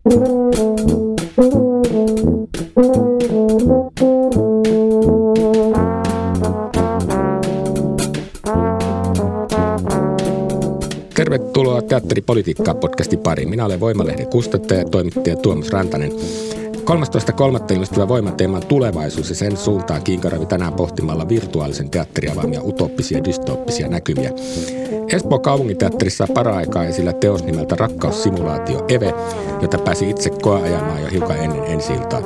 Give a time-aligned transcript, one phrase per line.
[0.00, 0.22] Tervetuloa
[11.82, 13.50] Teatteripolitiikkaa podcastin pariin.
[13.50, 16.12] Minä olen Voimalehden kustantaja ja toimittaja Tuomas Rantanen.
[16.90, 17.74] 13.3.
[17.74, 24.30] ilmestyvä Voimateeman tulevaisuus ja sen suuntaan kiinkaroimme tänään pohtimalla virtuaalisen teatteriavaamia utopisia dystooppisia näkymiä.
[25.12, 29.14] Espoo kaupunginteatterissa para-aikaa esillä teos nimeltä Rakkaussimulaatio Eve,
[29.62, 32.22] jota pääsi itse koeajamaan jo hiukan ennen ensi iltaa.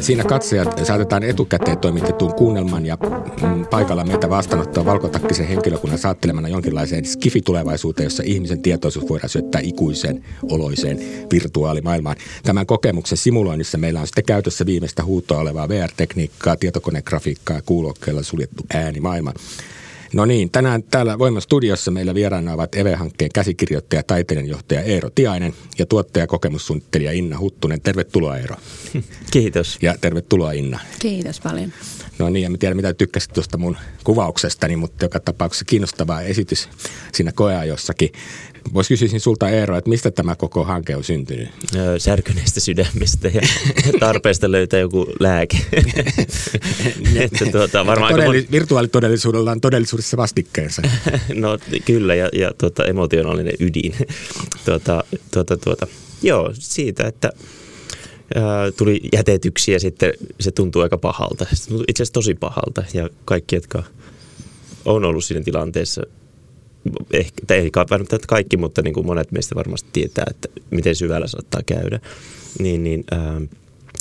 [0.00, 2.98] Siinä katsojat saatetaan etukäteen toimitettuun kuunnelman ja
[3.42, 10.24] mm, paikalla meitä vastaanottaa valkotakkisen henkilökunnan saattelemana jonkinlaiseen skifitulevaisuuteen, jossa ihmisen tietoisuus voidaan syöttää ikuiseen
[10.42, 10.98] oloiseen
[11.32, 12.16] virtuaalimaailmaan.
[12.42, 18.66] Tämän kokemuksen simuloinnissa meillä on sitten käytössä viimeistä huutoa olevaa VR-tekniikkaa, tietokonegrafiikkaa ja kuulokkeella suljettu
[18.74, 19.32] äänimaailma.
[20.12, 25.86] No niin, tänään täällä Voiman studiossa meillä vieraana ovat EVE-hankkeen käsikirjoittaja, taiteidenjohtaja Eero Tiainen ja
[25.86, 27.80] tuottaja kokemussuunnittelija Inna Huttunen.
[27.80, 28.56] Tervetuloa Eero.
[29.30, 29.78] Kiitos.
[29.82, 30.80] Ja tervetuloa Inna.
[30.98, 31.72] Kiitos paljon.
[32.18, 36.68] No niin, en tiedä mitä tykkäsit tuosta mun kuvauksestani, mutta joka tapauksessa kiinnostava esitys
[37.12, 38.12] siinä koeajossakin.
[38.74, 41.48] Voisi kysyisin sulta Eero, että mistä tämä koko hanke on syntynyt?
[41.98, 43.40] Särkyneestä sydämestä ja
[44.00, 45.56] tarpeesta löytää joku lääke.
[47.24, 48.52] että tuota, varmaan Todelli- mon...
[48.52, 50.82] Virtuaalitodellisuudella on todellisuudessa vastikkeensa.
[51.34, 53.94] no kyllä, ja, ja tuota, emotionaalinen ydin.
[54.64, 55.86] tuota, tuota, tuota.
[56.22, 57.32] Joo, siitä, että
[58.76, 61.46] tuli jätetyksiä ja sitten se tuntuu aika pahalta.
[61.52, 63.82] Se itse asiassa tosi pahalta ja kaikki, jotka
[64.84, 66.02] on ollut siinä tilanteessa,
[67.12, 71.26] ehkä, tai ei välttämättä kaikki, mutta niin kuin monet meistä varmasti tietää, että miten syvällä
[71.26, 72.00] saattaa käydä.
[72.58, 73.40] Niin, niin ää,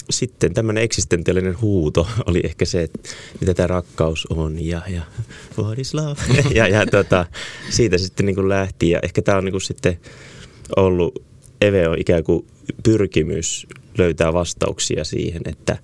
[0.10, 3.00] sitten tämmöinen eksistentiaalinen huuto oli ehkä se, että
[3.42, 5.02] mitä tämä rakkaus on ja, ja
[5.58, 6.22] what is love.
[6.56, 7.26] ja, ja tota,
[7.70, 10.00] siitä sitten niin kuin lähti ja ehkä tämä on niin kuin sitten
[10.76, 11.24] ollut,
[11.68, 12.46] Eve on ikään kuin
[12.84, 13.68] pyrkimys
[13.98, 15.78] löytää vastauksia siihen, että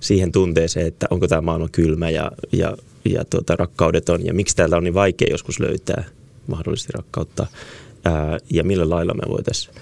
[0.00, 4.76] siihen tunteeseen, että onko tämä maailma kylmä ja, ja, ja tuota, rakkaudeton ja miksi täällä
[4.76, 6.04] on niin vaikea joskus löytää
[6.46, 7.46] mahdollisesti rakkautta?
[8.04, 9.74] Ää, ja millä lailla me voitaisiin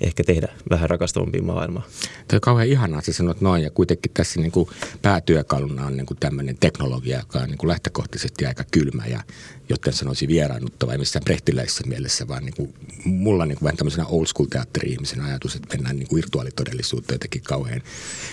[0.00, 1.82] ehkä tehdä vähän rakastavampi maailma.
[2.28, 3.62] Tämä on kauhean ihanaa, että sanot noin.
[3.62, 4.68] Ja kuitenkin tässä niin kuin
[5.02, 9.20] päätyökaluna on niin kuin tämmöinen teknologia, joka on niin kuin lähtökohtaisesti aika kylmä ja
[9.68, 12.74] joten sanoisi vieraannuttava, ei missään brehtiläisessä mielessä, vaan niin kuin,
[13.04, 17.42] mulla niin kuin vähän tämmöisenä old school teatteri-ihmisen ajatus, että mennään niin kuin virtuaalitodellisuutta jotenkin
[17.42, 17.82] kauhean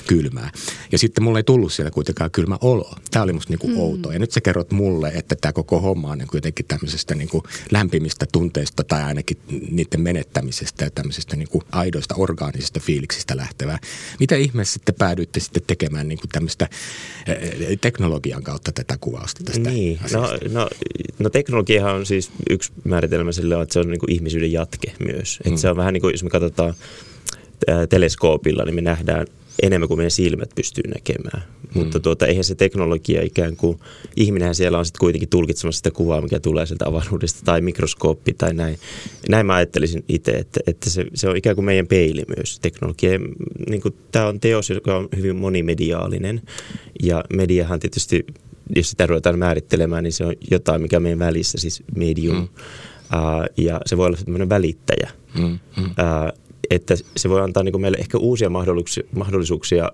[0.08, 0.52] kylmää.
[0.92, 2.96] Ja sitten mulla ei tullut siellä kuitenkaan kylmä olo.
[3.12, 3.80] Tämä oli musta niin kuin mm.
[3.80, 4.12] outo.
[4.12, 7.30] Ja nyt sä kerrot mulle, että tämä koko homma on niin kuin jotenkin tämmöisestä niin
[7.30, 9.38] kuin lämpimistä tunteista tai ainakin
[9.72, 13.80] niiden menettämisestä ja tämmöisestä niin kuin aidoista orgaanisista fiiliksistä lähtevää.
[14.20, 16.70] Mitä ihmeessä sitten päädyitte sitten tekemään niin kuin tämmöistä
[17.82, 20.70] teknologian kautta tätä kuvausta tästä niin, no,
[21.20, 24.94] no, no teknologiahan on siis yksi määritelmä sille, että se on niin kuin ihmisyyden jatke
[25.06, 25.40] myös.
[25.46, 25.50] Mm.
[25.50, 26.74] Että se on vähän niin kuin, jos me katsotaan
[27.90, 29.28] teleskoopilla, niin me nähdään
[29.64, 31.44] enemmän kuin meidän silmät pystyy näkemään.
[31.76, 31.80] Mm.
[31.80, 33.80] Mutta tuota, eihän se teknologia ikään kuin,
[34.16, 38.54] ihminenhän siellä on sitten kuitenkin tulkitsemassa sitä kuvaa, mikä tulee sieltä avaruudesta, tai mikroskooppi tai
[38.54, 38.80] näin.
[39.30, 43.20] Näin mä ajattelisin itse, että, että se, se on ikään kuin meidän peili myös teknologia.
[43.70, 43.82] Niin
[44.12, 46.42] tämä on teos, joka on hyvin monimediaalinen,
[47.04, 48.26] ja mediahan tietysti,
[48.76, 52.36] jos sitä ruvetaan määrittelemään, niin se on jotain, mikä on meidän välissä, siis medium.
[52.36, 52.44] Mm.
[52.44, 55.10] Uh, ja se voi olla sellainen välittäjä.
[55.38, 55.60] Mm.
[55.78, 55.86] Mm.
[55.86, 59.92] Uh, että se voi antaa niin meille ehkä uusia mahdollisuuksia, mahdollisuuksia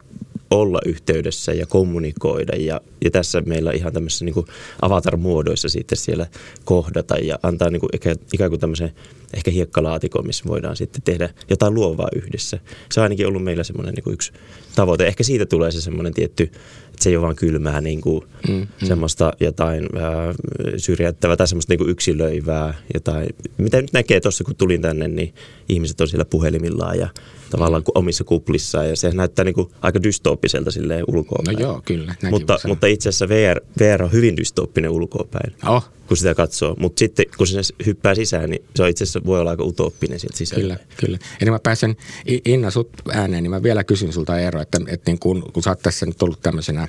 [0.51, 2.55] olla yhteydessä ja kommunikoida.
[2.55, 4.45] Ja, ja tässä meillä ihan tämmöisessä niin
[4.81, 6.27] avatar-muodoissa sitten siellä
[6.65, 7.89] kohdata ja antaa niin kuin
[8.33, 8.91] ikään kuin tämmöisen
[9.33, 12.59] ehkä hiekkalaatikon, missä voidaan sitten tehdä jotain luovaa yhdessä.
[12.91, 14.31] Se on ainakin ollut meillä semmoinen niin yksi
[14.75, 15.07] tavoite.
[15.07, 18.53] Ehkä siitä tulee se semmoinen tietty, että se ei ole vaan kylmää niin kuin mm,
[18.53, 18.87] mm.
[18.87, 20.33] semmoista jotain ää,
[20.77, 22.73] syrjäyttävää tai semmoista niin kuin yksilöivää.
[22.93, 23.27] Jotain.
[23.57, 25.33] Mitä nyt näkee tuossa, kun tulin tänne, niin
[25.69, 27.09] ihmiset on siellä puhelimillaan ja
[27.49, 31.55] tavallaan omissa kuplissaan ja se näyttää niin kuin aika dystooppiselta silleen ulkoapäin.
[31.55, 32.15] No joo, kyllä.
[32.29, 35.89] Mutta, mutta itse asiassa VR, VR on hyvin dystooppinen ulkoapäin, oh.
[36.07, 36.75] kun sitä katsoo.
[36.79, 40.19] Mutta sitten kun se hyppää sisään, niin se on itse asiassa voi olla aika utooppinen
[40.19, 40.61] sieltä sisään.
[40.61, 41.17] Kyllä, kyllä.
[41.21, 41.97] Ja niin mä pääsen
[42.45, 45.69] Inna sut ääneen, niin mä vielä kysyn sulta Eero, että, että niin kun, kun sä
[45.69, 46.87] oot tässä nyt ollut tämmöisenä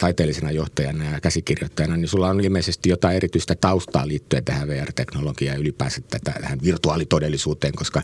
[0.00, 5.60] taiteellisena johtajana ja käsikirjoittajana, niin sulla on ilmeisesti jotain erityistä taustaa liittyen tähän VR-teknologiaan ja
[5.60, 8.02] ylipäänsä tähän virtuaalitodellisuuteen, koska,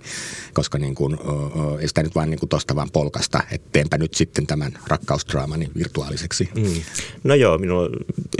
[0.54, 1.18] koska niin kuin,
[1.80, 6.48] ei sitä nyt vaan niin tuosta vaan polkasta, että teenpä nyt sitten tämän rakkausdraamani virtuaaliseksi.
[6.54, 6.82] Mm.
[7.24, 7.90] No joo, minulla on,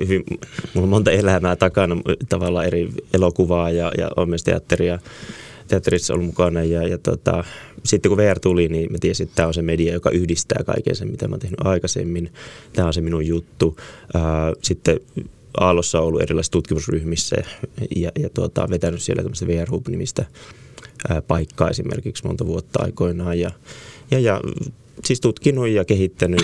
[0.08, 1.96] hyvin, minulla on monta elämää takana,
[2.28, 4.98] tavallaan eri elokuvaa ja, ja on myös teatteria
[5.68, 7.44] teatterissa ollut mukana ja, ja tota,
[7.84, 10.96] sitten kun VR tuli, niin mä tiesin, että tämä on se media, joka yhdistää kaiken
[10.96, 12.32] sen, mitä mä oon tehnyt aikaisemmin.
[12.72, 13.76] Tämä on se minun juttu.
[14.62, 15.00] Sitten
[15.60, 17.36] Aallossa on ollut erilaisissa tutkimusryhmissä
[17.96, 20.26] ja, ja tuota, vetänyt siellä tämmöistä VR Hub-nimistä
[21.28, 23.38] paikkaa esimerkiksi monta vuotta aikoinaan.
[23.38, 23.50] Ja,
[24.10, 24.40] ja, ja
[25.04, 26.42] siis tutkinut ja kehittänyt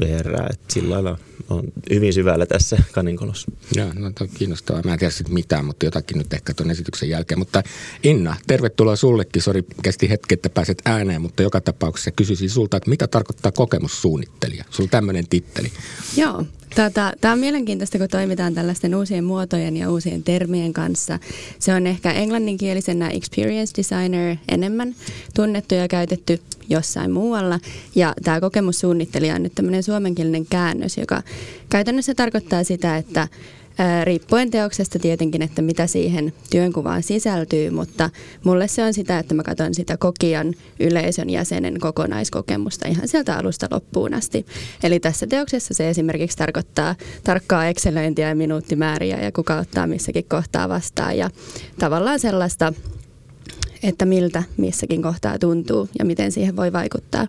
[0.00, 1.18] VR, että sillä lailla
[1.50, 3.52] on hyvin syvällä tässä kaninkolossa.
[3.76, 4.82] Joo, no on kiinnostavaa.
[4.84, 7.38] Mä en tiedä sitten mitään, mutta jotakin nyt ehkä tuon esityksen jälkeen.
[7.38, 7.62] Mutta
[8.02, 9.42] Inna, tervetuloa sullekin.
[9.42, 14.64] Sori, kesti hetki, että pääset ääneen, mutta joka tapauksessa kysyisin sulta, että mitä tarkoittaa kokemussuunnittelija?
[14.70, 15.72] Sulla on tämmöinen titteli.
[16.16, 21.18] Joo, Tota, Tämä on mielenkiintoista, kun toimitaan tällaisten uusien muotojen ja uusien termien kanssa.
[21.58, 24.94] Se on ehkä englanninkielisenä experience designer enemmän
[25.34, 27.60] tunnettu ja käytetty jossain muualla.
[27.94, 31.22] Ja tämä kokemussuunnittelija on nyt tämmöinen suomenkielinen käännös, joka
[31.68, 33.28] käytännössä tarkoittaa sitä, että
[34.04, 38.10] riippuen teoksesta tietenkin, että mitä siihen työnkuvaan sisältyy, mutta
[38.44, 43.68] mulle se on sitä, että mä katson sitä kokijan yleisön jäsenen kokonaiskokemusta ihan sieltä alusta
[43.70, 44.46] loppuun asti.
[44.82, 50.68] Eli tässä teoksessa se esimerkiksi tarkoittaa tarkkaa excelöintiä ja minuuttimääriä ja kuka ottaa missäkin kohtaa
[50.68, 51.30] vastaan ja
[51.78, 52.72] tavallaan sellaista
[53.82, 57.26] että miltä missäkin kohtaa tuntuu ja miten siihen voi vaikuttaa.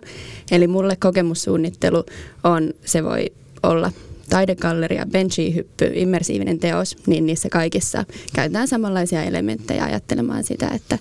[0.50, 2.04] Eli mulle kokemussuunnittelu
[2.44, 3.32] on, se voi
[3.62, 3.92] olla
[4.30, 8.04] taidegalleria, benchi-hyppy, immersiivinen teos, niin niissä kaikissa
[8.34, 10.98] käytetään samanlaisia elementtejä ajattelemaan sitä, että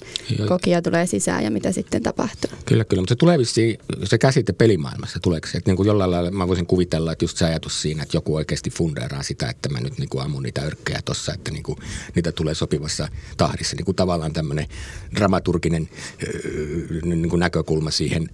[0.47, 2.51] kokija tulee sisään ja mitä sitten tapahtuu.
[2.65, 5.57] Kyllä, kyllä, mutta se tulee vissiin, se käsite pelimaailmassa, tuleeko se?
[5.57, 8.35] Että niin kuin jollain lailla mä voisin kuvitella, että just se ajatus siinä, että joku
[8.35, 11.77] oikeasti fundeeraa sitä, että mä nyt niin kuin ammun niitä örkkejä tuossa, että niin kuin
[12.15, 13.75] niitä tulee sopivassa tahdissa.
[13.75, 14.67] Niin kuin tavallaan tämmöinen
[15.15, 15.89] dramaturginen
[17.03, 18.29] niin kuin näkökulma siihen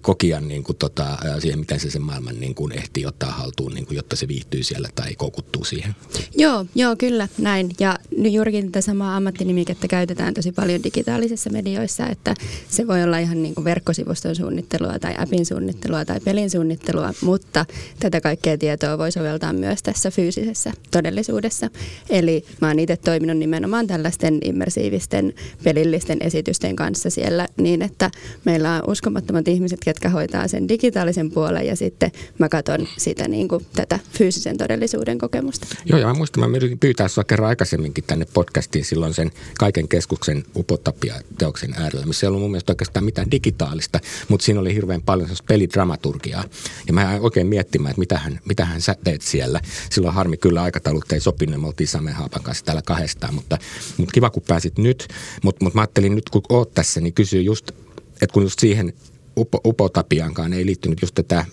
[0.00, 3.86] kokijan niin kuin tota, siihen, miten se sen maailman niin kuin ehtii ottaa haltuun niin
[3.86, 5.94] kuin jotta se viihtyy siellä tai koukuttuu siihen.
[6.36, 7.70] Joo, joo, kyllä näin.
[7.80, 12.34] Ja nyt juurikin tätä samaa ammattinimikettä käytetään tosi paljon digitaalisissa medioissa, että
[12.68, 17.66] se voi olla ihan niin kuin verkkosivuston suunnittelua tai appin suunnittelua tai pelin suunnittelua, mutta
[18.00, 21.70] tätä kaikkea tietoa voi soveltaa myös tässä fyysisessä todellisuudessa.
[22.10, 25.34] Eli mä oon itse toiminut nimenomaan tällaisten immersiivisten
[25.64, 28.10] pelillisten esitysten kanssa siellä niin, että
[28.44, 33.48] meillä on uskomattomat ihmiset, ketkä hoitaa sen digitaalisen puolen ja sitten mä katson sitä niin
[33.48, 35.66] kuin tätä fyysisen todellisuuden kokemusta.
[35.84, 40.44] Joo, ja mä muistan, mä pyytää sinua kerran aikaisemminkin tänne podcastiin silloin sen kaiken keskuksen
[40.56, 45.28] upotapia-teoksen äärellä, missä ei ollut mun mielestä oikeastaan mitään digitaalista, mutta siinä oli hirveän paljon
[45.48, 46.44] pelidramaturgiaa.
[46.86, 49.60] Ja mä oikein miettimään, että mitähän, mitähän sä teet siellä.
[49.90, 53.58] Silloin harmi kyllä aikataulut ei sopinut, me oltiin Same Haapan kanssa täällä kahdestaan, mutta,
[53.96, 55.08] mutta kiva kun pääsit nyt.
[55.42, 57.70] Mutta, mutta mä ajattelin nyt kun oot tässä, niin kysyä just,
[58.12, 58.92] että kun just siihen
[59.36, 61.44] Upo, Upotapiankaan ei liittynyt just tätä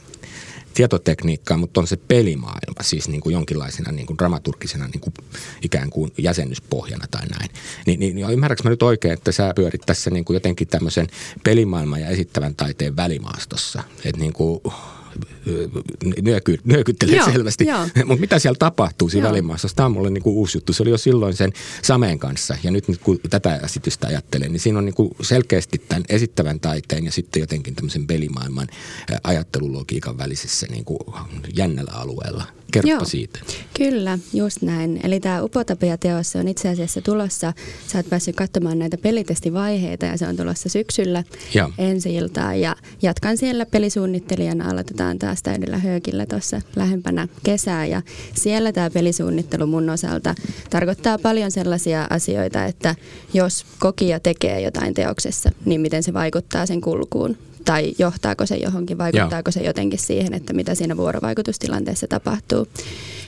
[0.73, 5.13] tietotekniikkaa, mutta on se pelimaailma siis niin kuin jonkinlaisena niin kuin dramaturgisena niin kuin
[5.61, 7.49] ikään kuin jäsennyspohjana tai näin.
[7.85, 11.07] Ni, niin, niin ymmärrätkö mä nyt oikein, että sä pyörit tässä niin kuin jotenkin tämmöisen
[11.43, 13.83] pelimaailman ja esittävän taiteen välimaastossa?
[14.05, 14.61] Että niin kuin
[16.21, 17.65] nyöky, nyökyttelet joo, selvästi.
[18.05, 19.67] Mutta mitä siellä tapahtuu siinä välimaassa?
[19.75, 20.73] Tämä on mulle niinku uusi juttu.
[20.73, 22.57] Se oli jo silloin sen Sameen kanssa.
[22.63, 27.11] Ja nyt kun tätä esitystä ajattelen, niin siinä on niinku selkeästi tämän esittävän taiteen ja
[27.11, 28.67] sitten jotenkin tämmöisen pelimaailman
[29.23, 30.97] ajattelulogiikan välisessä niinku
[31.55, 32.43] jännällä alueella.
[32.71, 33.39] Kerropa Joo, siitä.
[33.77, 34.99] Kyllä, just näin.
[35.03, 37.53] Eli tämä Upotapia-teos on itse asiassa tulossa.
[37.87, 41.71] Sä oot päässyt katsomaan näitä pelitestivaiheita ja se on tulossa syksyllä Joo.
[41.77, 42.59] ensi iltaan.
[42.59, 44.69] Ja jatkan siellä pelisuunnittelijana.
[44.69, 47.85] Aloitetaan taas täydellä höökillä tuossa lähempänä kesää.
[47.85, 48.01] Ja
[48.33, 50.35] siellä tämä pelisuunnittelu mun osalta
[50.69, 52.95] tarkoittaa paljon sellaisia asioita, että
[53.33, 58.97] jos kokija tekee jotain teoksessa, niin miten se vaikuttaa sen kulkuun tai johtaako se johonkin,
[58.97, 59.51] vaikuttaako Joo.
[59.51, 62.67] se jotenkin siihen, että mitä siinä vuorovaikutustilanteessa tapahtuu.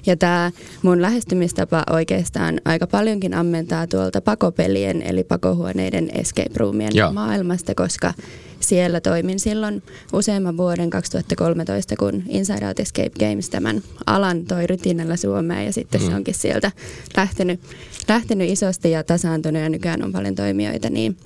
[0.06, 7.14] Ja tämä mun lähestymistapa oikeastaan aika paljonkin ammentaa tuolta pakopelien eli pakohuoneiden escape roomien Joo.
[7.14, 8.14] maailmasta, koska
[8.60, 9.84] siellä toimin silloin
[10.14, 16.02] useamman vuoden 2013, kun Inside Out Escape Games tämän alan toi rytinällä Suomeen ja sitten
[16.02, 16.08] mm.
[16.08, 16.72] se onkin sieltä
[17.18, 17.60] lähtenyt,
[18.08, 21.18] lähtenyt isosti ja tasaantunut ja nykyään on paljon toimijoita, niin,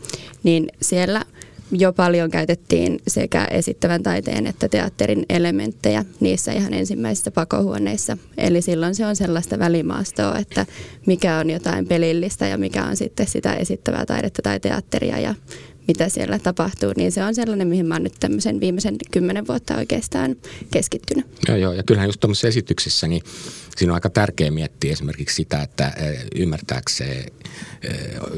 [0.44, 1.26] niin siellä
[1.72, 8.18] jo paljon käytettiin sekä esittävän taiteen että teatterin elementtejä niissä ihan ensimmäisissä pakohuoneissa.
[8.38, 10.66] Eli silloin se on sellaista välimaastoa, että
[11.06, 15.36] mikä on jotain pelillistä ja mikä on sitten sitä esittävää taidetta tai teatteria ja
[15.88, 19.76] mitä siellä tapahtuu, niin se on sellainen, mihin mä oon nyt tämmöisen viimeisen kymmenen vuotta
[19.76, 20.36] oikeastaan
[20.72, 21.26] keskittynyt.
[21.48, 21.74] Joo, joo.
[21.74, 23.22] Ja kyllähän just tuommoisissa esityksissä, niin
[23.78, 25.94] siinä on aika tärkeää miettiä esimerkiksi sitä, että
[26.36, 27.26] ymmärtääkö se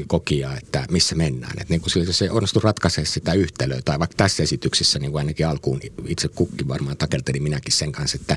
[0.06, 1.52] kokia, että missä mennään.
[1.60, 5.46] Että niin kun se onnistuu ratkaisee sitä yhtälöä, tai vaikka tässä esityksessä niin kuin ainakin
[5.46, 8.36] alkuun itse kukki varmaan takelteli minäkin sen kanssa, että,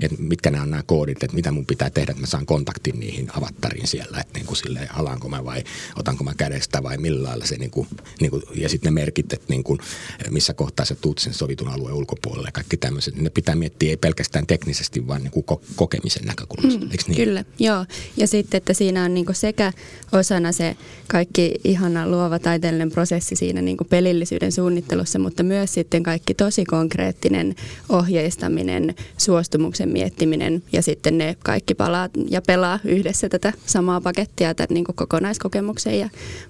[0.00, 3.00] että mitkä nämä on nämä koodit, että mitä mun pitää tehdä, että mä saan kontaktin
[3.00, 5.64] niihin avattariin siellä, että niin kuin silleen, alanko mä vai
[5.96, 7.88] otanko mä kädestä vai millä lailla se, niin kuin,
[8.20, 9.78] niin kuin, ja sitten ne merkit, että niin kuin,
[10.30, 13.96] missä kohtaa sä tuut sen sovitun alueen ulkopuolelle ja kaikki tämmöiset, ne pitää miettiä ei
[13.96, 15.44] pelkästään teknisesti, vaan niin kuin
[15.76, 17.16] kokemisen näkökulmasta, mm, niin?
[17.16, 17.86] Kyllä, joo.
[18.16, 19.72] Ja sitten, että siinä on niin sekä
[20.22, 20.76] osana se
[21.08, 26.64] kaikki ihana luova taiteellinen prosessi siinä niin kuin pelillisyyden suunnittelussa, mutta myös sitten kaikki tosi
[26.64, 27.54] konkreettinen
[27.88, 34.74] ohjeistaminen, suostumuksen miettiminen ja sitten ne kaikki palaa ja pelaa yhdessä tätä samaa pakettia tämän
[34.74, 36.08] niin kuin kokonaiskokemuksen ja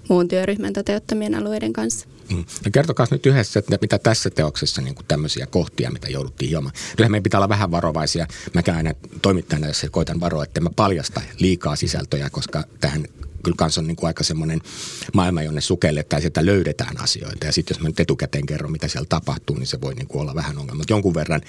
[0.09, 2.07] muun työryhmän toteuttamien alueiden kanssa.
[2.29, 2.37] Mm.
[2.37, 6.75] No kertokaa nyt yhdessä, että mitä tässä teoksessa niin kuin tämmöisiä kohtia, mitä jouduttiin hiomaan.
[6.97, 8.27] Kyllä meidän pitää olla vähän varovaisia.
[8.53, 13.05] Mä aina toimittajana, jos koitan varoa, että mä paljasta liikaa sisältöjä, koska tähän
[13.43, 14.61] kyllä kanssa on niin kuin aika semmoinen
[15.13, 17.45] maailma, jonne sukelletaan ja sieltä löydetään asioita.
[17.45, 20.21] Ja sitten jos mä nyt etukäteen kerron, mitä siellä tapahtuu, niin se voi niin kuin
[20.21, 20.77] olla vähän ongelma.
[20.77, 21.41] Mutta jonkun verran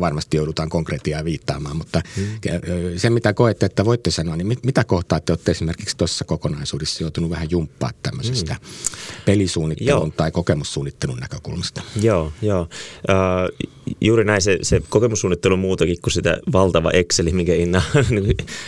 [0.00, 1.76] varmasti joudutaan konkreettia viittaamaan.
[1.76, 2.26] Mutta hmm.
[2.96, 7.30] se, mitä koette, että voitte sanoa, niin mitä kohtaa te olette esimerkiksi tuossa kokonaisuudessa joutunut
[7.30, 9.22] vähän jumppaa tämmöisestä hmm.
[9.24, 10.12] pelisuunnittelun joo.
[10.16, 11.82] tai kokemussuunnittelun näkökulmasta?
[11.96, 12.62] Joo, joo.
[12.62, 18.04] Uh, juuri näin se, se kokemussuunnittelu muutakin kuin sitä valtava Exceli, mikä Inna on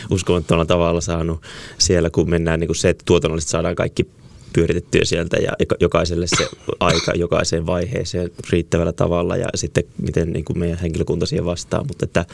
[0.09, 1.41] uskomattomalla tavalla saanut
[1.77, 4.07] siellä, kun mennään niin kuin se, että tuotannollisesti saadaan kaikki
[4.53, 6.47] pyöritettyä sieltä ja jokaiselle se
[6.79, 11.83] aika jokaiseen vaiheeseen riittävällä tavalla ja sitten miten niin kuin meidän henkilökunta siihen vastaa.
[11.87, 12.25] Mutta että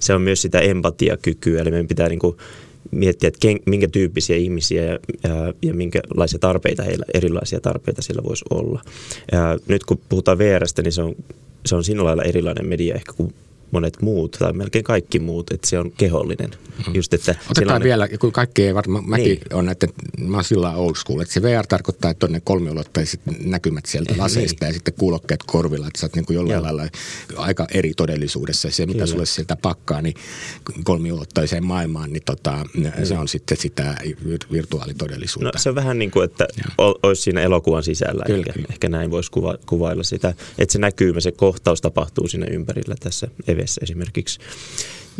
[0.00, 2.36] se on myös sitä empatiakykyä, eli meidän pitää niin kuin
[2.90, 8.44] miettiä, että minkä tyyppisiä ihmisiä ja, ja, ja minkälaisia tarpeita heillä, erilaisia tarpeita siellä voisi
[8.50, 8.82] olla.
[9.32, 11.14] Ja nyt kun puhutaan VRstä, niin se on,
[11.66, 13.34] se on sillä lailla erilainen media ehkä kuin
[13.74, 16.50] monet muut tai melkein kaikki muut, että se on kehollinen.
[16.86, 16.94] Mm.
[16.94, 17.82] Just, että Otetaan on...
[17.82, 19.40] vielä, kun kaikki ei varmaan, mäkin niin.
[19.52, 19.86] on että
[20.20, 24.14] mä oon sillä old school, että se VR tarkoittaa, että on ne kolmiulotteiset näkymät sieltä
[24.16, 24.68] laseista niin.
[24.68, 26.62] ja sitten kuulokkeet korvilla, että sä oot niin kuin jollain Joo.
[26.62, 26.88] lailla
[27.36, 28.70] aika eri todellisuudessa.
[28.70, 29.06] Se, mitä Kyllä.
[29.06, 30.14] sulle sieltä pakkaa, niin
[30.84, 32.92] kolmiulotteiseen maailmaan, niin tota, mm.
[33.04, 33.94] se on sitten sitä
[34.52, 35.58] virtuaalitodellisuutta.
[35.58, 36.46] No, se on vähän niin kuin, että
[36.78, 36.98] Joo.
[37.02, 38.44] olisi siinä elokuvan sisällä, Kyllä.
[38.48, 42.94] ehkä, ehkä näin voisi kuva, kuvailla sitä, että se näkyy, se kohtaus tapahtuu siinä ympärillä
[43.00, 43.28] tässä
[43.64, 44.38] EVessä esimerkiksi.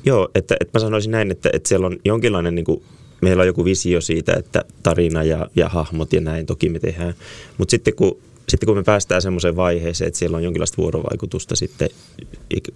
[0.04, 2.82] Joo, että, että mä sanoisin näin, että, että siellä on jonkinlainen, niin kuin,
[3.22, 7.14] meillä on joku visio siitä, että tarina ja, ja hahmot ja näin toki me tehdään.
[7.58, 11.88] Mutta sitten kun sitten kun me päästään semmoiseen vaiheeseen, että siellä on jonkinlaista vuorovaikutusta sitten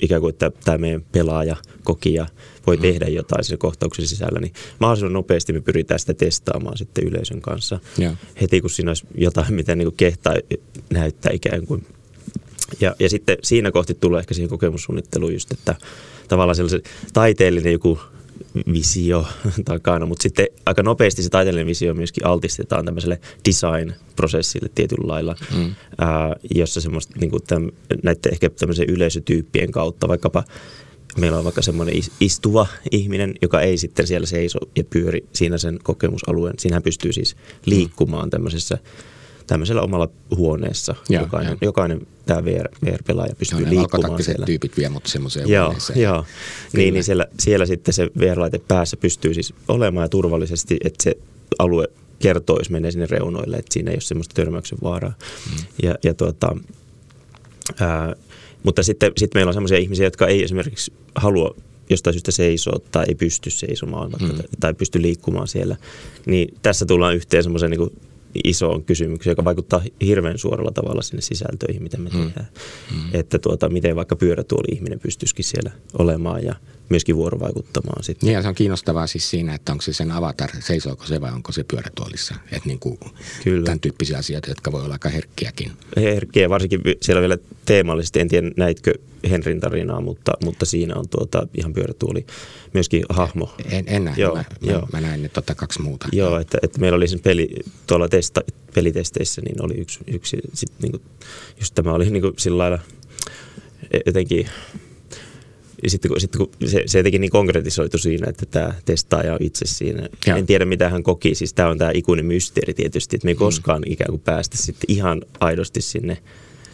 [0.01, 2.27] ikään kuin, että tämä meidän pelaaja, kokija
[2.67, 2.83] voi mm.
[2.83, 7.79] tehdä jotain siinä kohtauksen sisällä, niin mahdollisimman nopeasti me pyritään sitä testaamaan sitten yleisön kanssa.
[7.99, 8.17] Ja.
[8.41, 10.35] Heti kun siinä olisi jotain, mitä niin kuin kehtaa
[10.91, 11.87] näyttää ikään kuin
[12.81, 15.75] ja, ja sitten siinä kohti tulee ehkä siihen kokemussuunnitteluun just, että
[16.29, 16.83] tavallaan sellaisen
[17.13, 17.99] taiteellinen joku
[18.73, 19.27] visio
[19.65, 25.75] takana, mutta sitten aika nopeasti se taiteellinen visio myöskin altistetaan tämmöiselle design-prosessille tietyllä lailla, mm.
[25.99, 27.71] ää, jossa semmoista niin kuin täm,
[28.03, 30.45] näiden ehkä tämmöisen yleisötyyppien kautta, vaikkapa
[31.19, 35.79] meillä on vaikka semmoinen istuva ihminen, joka ei sitten siellä seiso ja pyöri siinä sen
[35.83, 36.55] kokemusalueen.
[36.59, 38.79] Siinähän pystyy siis liikkumaan tämmöisessä
[39.49, 40.95] tämmöisellä omalla huoneessa.
[41.09, 41.59] Ja, jokainen, ja.
[41.61, 44.47] jokainen tämä VR, VR-pelaaja pystyy no, liikkumaan siellä.
[44.47, 46.01] tyypit vie mut semmoiseen joo, huoneeseen.
[46.01, 46.25] Joo,
[46.73, 51.15] niin, niin siellä, siellä sitten se VR-laite päässä pystyy siis olemaan ja turvallisesti, että se
[51.59, 51.89] alue
[52.19, 55.13] kertoo, jos menee sinne reunoille, että siinä ei ole semmoista törmäyksen vaaraa.
[55.51, 55.65] Mm.
[55.83, 56.57] Ja, ja tuota,
[57.81, 58.17] ää,
[58.63, 61.55] mutta sitten, sitten meillä on semmoisia ihmisiä, jotka ei esimerkiksi halua
[61.91, 64.39] jostain syystä seisoo tai ei pysty seisomaan mm.
[64.61, 65.77] tai pysty liikkumaan siellä.
[66.27, 67.93] Niin tässä tullaan yhteen semmoisen niin
[68.45, 72.21] isoon kysymykseen, joka vaikuttaa hirveän suoralla tavalla sinne sisältöihin, mitä me mm.
[72.21, 72.49] tehdään.
[72.91, 73.11] Mm.
[73.13, 76.55] Että tuota, miten vaikka pyörätuoli ihminen pystyisikin siellä olemaan ja
[76.89, 78.27] myöskin vuorovaikuttamaan sitten.
[78.27, 81.33] Niin ja se on kiinnostavaa siis siinä, että onko se sen avatar, seisooko se vai
[81.33, 82.35] onko se pyörätuolissa.
[82.53, 82.99] Että niin kuin
[83.45, 83.65] Kyllä.
[83.65, 85.73] tämän tyyppisiä asioita, jotka voi olla aika herkkiäkin.
[85.97, 88.95] Herkkiä, varsinkin siellä vielä teemallisesti, en tiedä näitkö
[89.31, 92.27] Henrin tarinaa, mutta, mutta siinä on tuota, ihan pyörätuoli
[92.75, 93.55] myöskin hahmo.
[93.71, 94.81] En, en näe, joo, mä, joo.
[94.81, 96.09] Mä, mä näin ne tota kaksi muuta.
[96.13, 97.49] Joo, että, että meillä oli sen peli,
[97.87, 98.41] tuolla testa,
[98.75, 101.03] pelitesteissä, niin oli yksi, yksi sit, niin kuin,
[101.61, 102.79] just tämä oli niin kuin sillä lailla
[104.07, 104.49] jotenkin
[105.83, 109.39] ja sitten kun, sitten kun se, se jotenkin niin konkretisoitu siinä, että tämä testaaja on
[109.43, 110.09] itse siinä.
[110.27, 110.39] Joo.
[110.39, 111.35] En tiedä, mitä hän koki.
[111.35, 113.39] Siis tämä on tämä ikuinen mysteeri tietysti, että me ei mm.
[113.39, 116.19] koskaan ikään kuin päästä sitten ihan aidosti sinne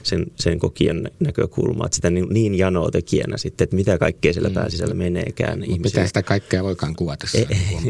[0.05, 1.87] sen, sen kokijan näkökulmaa.
[1.87, 4.55] Että sitä niin, niin janoa tekijänä sitten, että mitä kaikkea siellä mm.
[4.55, 5.59] pääsisällä meneekään.
[5.59, 7.47] Mutta mitä sitä kaikkea voikaan kuvata se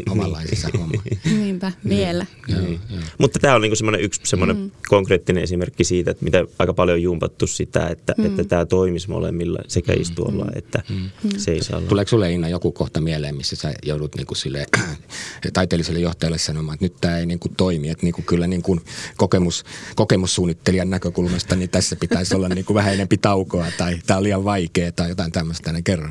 [0.09, 1.01] omanlaisissa homma.
[1.25, 2.25] Niinpä, vielä.
[2.47, 2.57] Niin.
[2.57, 2.99] Joo, joo.
[3.17, 4.71] Mutta tämä on niinku semmoinen yksi semmoinen mm.
[4.89, 8.25] konkreettinen esimerkki siitä, että mitä aika paljon on jumpattu sitä, että, mm.
[8.25, 10.01] että tämä toimisi molemmilla sekä mm.
[10.01, 11.09] istuolla että mm.
[11.37, 11.87] seisalla.
[11.87, 14.65] Tuleeko sulle Inna joku kohta mieleen, missä sä joudut niinku sille,
[15.53, 18.79] taiteelliselle johtajalle sanomaan, että nyt tämä ei niinku toimi, että niinku kyllä niinku
[19.17, 19.63] kokemus,
[19.95, 24.43] kokemussuunnittelijan näkökulmasta, niin tässä pitäisi olla niin kuin vähän enempi taukoa tai tämä on liian
[24.43, 26.09] vaikea tai jotain tämmöistä, niin kerro.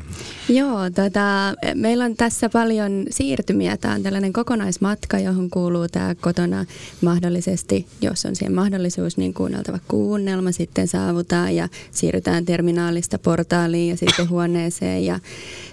[0.49, 3.77] Joo, tota, meillä on tässä paljon siirtymiä.
[3.77, 6.65] Tämä on tällainen kokonaismatka, johon kuuluu tämä kotona
[7.01, 10.51] mahdollisesti, jos on siihen mahdollisuus, niin kuunneltava kuunnelma.
[10.51, 15.19] Sitten saavutaan ja siirrytään terminaalista portaaliin ja sitten huoneeseen ja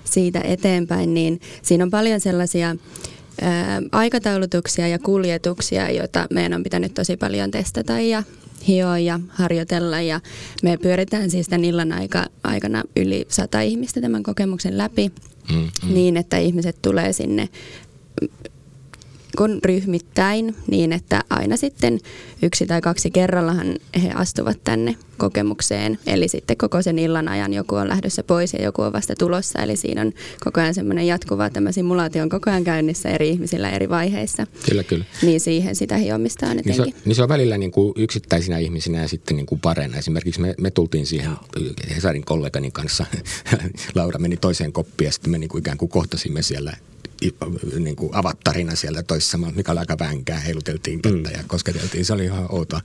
[0.05, 1.15] siitä eteenpäin.
[1.15, 2.77] Niin siinä on paljon sellaisia
[3.93, 8.23] aikataulutuksia ja kuljetuksia, joita meidän on pitänyt tosi paljon testata ja
[8.69, 10.21] hioa ja harjoitella ja
[10.63, 15.13] me pyöritään siis tämän illan aika, aikana yli sata ihmistä tämän kokemuksen läpi
[15.53, 15.95] mm, mm.
[15.95, 17.49] niin, että ihmiset tulee sinne
[19.37, 22.01] kun ryhmittäin niin, että aina sitten
[22.43, 25.99] yksi tai kaksi kerrallahan he astuvat tänne kokemukseen.
[26.07, 29.59] Eli sitten koko sen illan ajan joku on lähdössä pois ja joku on vasta tulossa.
[29.59, 30.13] Eli siinä on
[30.45, 34.47] koko ajan semmoinen jatkuva tämä simulaatio on koko ajan käynnissä eri ihmisillä eri vaiheissa.
[34.69, 35.05] Kyllä, kyllä.
[35.23, 39.03] Niin siihen sitä hiomista on niin se, niin se on välillä niin kuin yksittäisinä ihmisinä
[39.03, 39.97] ja sitten niin kuin parena.
[39.97, 41.33] Esimerkiksi me, me tultiin siihen
[41.95, 43.07] Hesarin kollegani kanssa.
[43.95, 46.73] Laura meni toiseen koppiin ja sitten me niin kuin ikään kuin kohtasimme siellä
[47.79, 51.37] niin kuin avattarina siellä toisessa, mikä oli aika vänkää, heiluteltiin kättä mm.
[51.37, 52.81] ja kosketeltiin, se oli ihan outoa.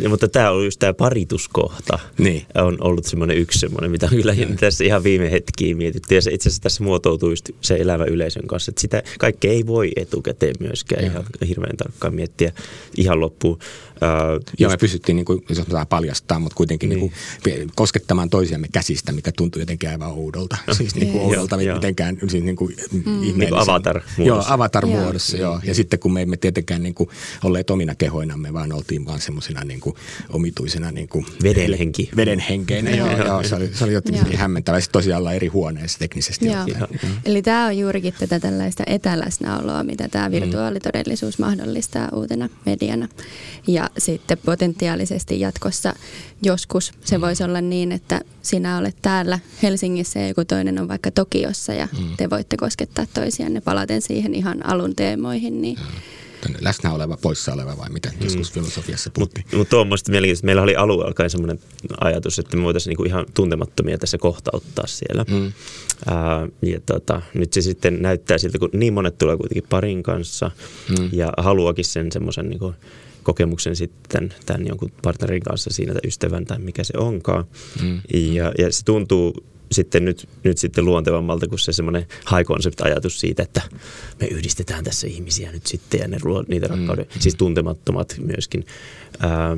[0.00, 2.46] Ja, mutta tämä on just tämä parituskohta, niin.
[2.54, 4.46] on ollut semmoinen yksi semmoinen, mitä kyllä ja.
[4.60, 6.16] tässä ihan viime hetkiin mietittiin.
[6.16, 9.66] Ja se itse asiassa tässä muotoutuu just se elävä yleisön kanssa, että sitä kaikkea ei
[9.66, 11.10] voi etukäteen myöskään ja.
[11.10, 12.52] ihan hirveän tarkkaan miettiä
[12.96, 13.58] ihan loppuun.
[14.58, 17.00] Joo, me pystyttiin, niin kuin, jos paljastaa, mutta kuitenkin niin.
[17.00, 17.12] Niin
[17.58, 20.56] kuin, koskettamaan toisiamme käsistä, mikä tuntui jotenkin aivan oudolta.
[20.72, 23.20] siis niin kuin oudolta joo, mitenkään siis niin kuin mm.
[23.20, 24.22] niin kuin avatar-muodossa.
[24.22, 25.52] Joo, avatar-muodossa, joo.
[25.52, 25.60] joo.
[25.64, 27.10] Ja sitten kun me emme tietenkään niin kuin,
[27.44, 29.96] olleet omina kehoinamme, vaan oltiin vaan semmoisena niin kuin,
[30.28, 32.10] omituisena niin kuin, vedenhenki.
[32.16, 33.42] Vedenhenkeinä, joo, joo.
[33.42, 34.80] Se oli, se oli jotenkin hämmentävä.
[34.80, 36.46] Sitten tosiaan olla eri huoneessa teknisesti.
[36.46, 36.66] Joo.
[36.66, 36.88] Joo.
[37.24, 40.32] Eli tämä on juurikin tätä tällaista etäläsnäoloa, mitä tämä mm.
[40.32, 43.08] virtuaalitodellisuus mahdollistaa uutena mediana.
[43.66, 45.94] Ja sitten potentiaalisesti jatkossa
[46.42, 51.10] joskus se voisi olla niin, että sinä olet täällä Helsingissä ja joku toinen on vaikka
[51.10, 52.16] Tokiossa ja mm.
[52.16, 55.62] te voitte koskettaa toisianne palaten siihen ihan alun teemoihin.
[55.62, 55.78] Niin
[56.60, 58.24] läsnä oleva, poissa oleva vai mitä mm.
[58.24, 59.44] joskus filosofiassa puhuttiin.
[59.44, 60.46] Mutta mut tuo on mielenkiintoista.
[60.46, 61.58] Meillä oli alue alkaen sellainen
[62.00, 65.24] ajatus, että me voitaisiin niinku ihan tuntemattomia tässä kohtauttaa siellä.
[65.30, 65.52] Mm.
[66.06, 70.50] Ää, ja tota, nyt se sitten näyttää siltä, kun niin monet tulee kuitenkin parin kanssa
[70.88, 71.08] mm.
[71.12, 72.74] ja haluakin sen semmoisen niinku,
[73.22, 77.44] kokemuksen sitten tämän jonkun partnerin kanssa siinä tai ystävän tai mikä se onkaan.
[77.82, 78.00] Mm.
[78.14, 82.06] Ja, ja se tuntuu sitten nyt, nyt sitten luontevammalta kuin se semmoinen
[82.36, 83.62] high concept-ajatus siitä, että
[84.20, 86.74] me yhdistetään tässä ihmisiä nyt sitten ja ne luo niitä mm.
[86.74, 87.20] rakkauden, mm.
[87.20, 88.66] siis tuntemattomat myöskin.
[89.20, 89.56] Ää,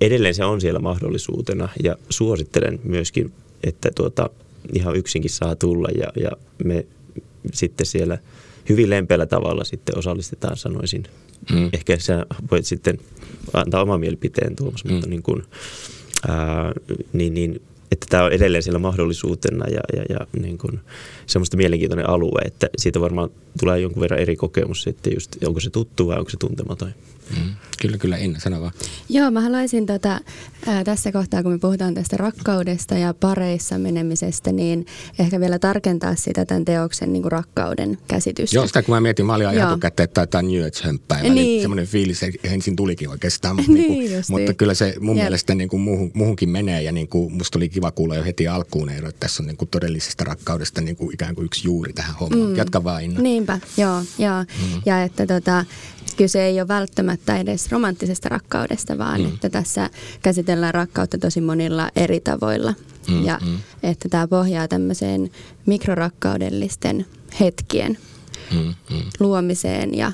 [0.00, 3.32] edelleen se on siellä mahdollisuutena ja suosittelen myöskin,
[3.64, 4.30] että tuota,
[4.72, 6.30] ihan yksinkin saa tulla ja, ja
[6.64, 6.86] me
[7.52, 8.18] sitten siellä
[8.68, 11.06] hyvin lempeällä tavalla sitten osallistetaan, sanoisin,
[11.50, 11.70] Mm.
[11.72, 12.98] Ehkä sä voit sitten
[13.52, 14.92] antaa oma mielipiteen Tuomas, mm.
[14.92, 15.42] mutta niin kuin,
[16.28, 16.72] ää,
[17.12, 17.62] niin, niin,
[17.92, 20.80] että tämä on edelleen siellä mahdollisuutena ja, ja, ja niin kuin,
[21.26, 25.70] semmoista mielenkiintoinen alue, että siitä varmaan tulee jonkun verran eri kokemus sitten just, onko se
[25.70, 26.92] tuttu vai onko se tuntematon.
[27.30, 27.54] Mm.
[27.82, 28.72] Kyllä, kyllä, Inna, sano vaan.
[29.08, 30.20] Joo, mä haluaisin tota,
[30.66, 34.86] ää, tässä kohtaa, kun me puhutaan tästä rakkaudesta ja pareissa menemisestä, niin
[35.18, 38.56] ehkä vielä tarkentaa sitä tämän teoksen niin kuin rakkauden käsitystä.
[38.56, 41.34] Joo, sitä kun mä mietin, mä olin etukäteen, että tämä New Age-hömppäivä, niin.
[41.34, 45.24] niin semmoinen fiilis ensin tulikin oikeastaan, mutta, niin, niin kuin, mutta kyllä se mun Jep.
[45.24, 48.48] mielestä niin kuin muuhun, muuhunkin menee ja niin kuin, musta oli kiva kuulla jo heti
[48.48, 52.14] alkuun, että tässä on niin kuin todellisesta rakkaudesta niin kuin ikään kuin yksi juuri tähän
[52.14, 52.50] hommaan.
[52.50, 52.56] Mm.
[52.56, 53.20] Jatka vaan Inna.
[53.20, 54.42] Niinpä, joo, joo.
[54.42, 54.82] Mm.
[54.86, 55.64] ja että tota,
[56.14, 59.28] kyse ei ole välttämättä edes romanttisesta rakkaudesta, vaan mm.
[59.28, 59.90] että tässä
[60.22, 62.74] käsitellään rakkautta tosi monilla eri tavoilla.
[63.08, 63.58] Mm, ja mm.
[63.82, 65.30] että tämä pohjaa tämmöiseen
[65.66, 67.06] mikrorakkaudellisten
[67.40, 67.98] hetkien
[68.52, 69.02] mm, mm.
[69.20, 70.12] luomiseen ja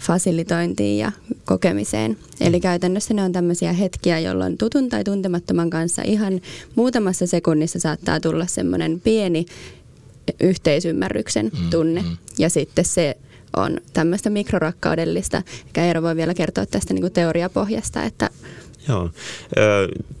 [0.00, 1.12] fasilitointiin ja
[1.44, 2.18] kokemiseen.
[2.40, 6.40] Eli käytännössä ne on tämmöisiä hetkiä, jolloin tutun tai tuntemattoman kanssa ihan
[6.74, 9.46] muutamassa sekunnissa saattaa tulla semmoinen pieni
[10.40, 12.02] yhteisymmärryksen mm, tunne.
[12.02, 12.16] Mm, mm.
[12.38, 13.16] Ja sitten se
[13.56, 15.42] on tämmöistä mikrorakkaudellista.
[15.66, 18.30] Eikä Eero voi vielä kertoa tästä niin kuin teoriapohjasta, että
[18.88, 19.10] Joo.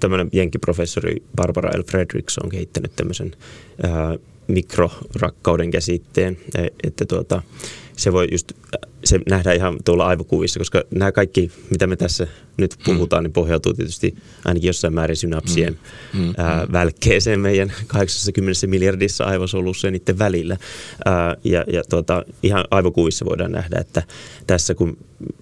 [0.00, 1.82] Tämmöinen jenkkiprofessori Barbara L.
[1.82, 3.32] Fredericks on kehittänyt tämmöisen
[4.48, 7.42] mikrorakkauden käsitteen, e, että tuota,
[7.98, 8.52] se voi just,
[9.04, 12.84] se nähdään ihan tuolla aivokuvissa, koska nämä kaikki, mitä me tässä nyt mm.
[12.84, 13.24] puhutaan, mm.
[13.24, 15.78] niin pohjautuu tietysti ainakin jossain määrin synapsien
[16.14, 16.20] mm.
[16.20, 16.34] Mm.
[16.36, 16.72] Ää, mm.
[16.72, 20.56] välkkeeseen meidän 80 miljardissa aivosolussa ja niiden välillä.
[21.04, 24.02] Ää, ja ja tuota, ihan aivokuvissa voidaan nähdä, että
[24.46, 24.96] tässä kun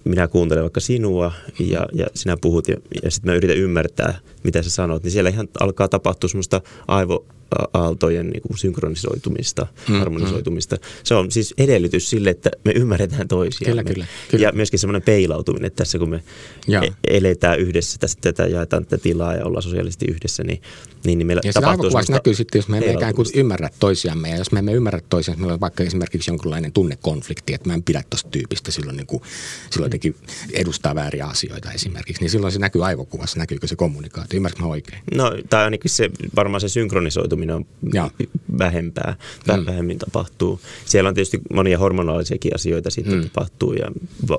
[0.04, 4.62] minä kuuntelen vaikka sinua ja, ja sinä puhut ja, ja sitten mä yritän ymmärtää, mitä
[4.62, 7.26] sä sanot, niin siellä ihan alkaa tapahtua semmoista aivo,
[7.72, 10.76] aaltojen niin kuin synkronisoitumista, mm, harmonisoitumista.
[10.76, 10.82] Mm.
[11.04, 13.70] Se on siis edellytys sille, että me ymmärretään toisiamme.
[13.70, 14.42] Kyllä, kyllä, kyllä.
[14.42, 16.22] Ja myöskin semmoinen peilautuminen, että tässä kun me
[16.68, 16.82] ja.
[16.82, 20.62] E- eletään yhdessä, tästä tätä jaetaan tätä tilaa ja ollaan sosiaalisesti yhdessä, niin,
[21.04, 24.28] niin, niin meillä ja tapahtuu se näkyy sitten, jos me emme ikään kuin ymmärrä toisiamme.
[24.28, 27.82] Ja jos me emme ymmärrä toisiamme, meillä on vaikka esimerkiksi jonkinlainen tunnekonflikti, että mä en
[27.82, 29.22] pidä tuosta tyypistä, silloin, niin kuin,
[29.70, 30.16] silloin jotenkin
[30.52, 34.36] edustaa vääriä asioita esimerkiksi, niin silloin se näkyy aivokuvassa, näkyykö se kommunikaatio.
[34.36, 35.02] Ymmärrätkö mä oikein?
[35.14, 38.10] No, tai ainakin se, varmaan se synkronisoituminen on ja.
[38.58, 39.16] vähempää,
[39.56, 39.66] mm.
[39.66, 40.60] vähemmin tapahtuu.
[40.84, 41.78] Siellä on tietysti monia
[42.36, 43.22] hormonaalisiakin asioita sitten mm.
[43.22, 43.90] tapahtuu ja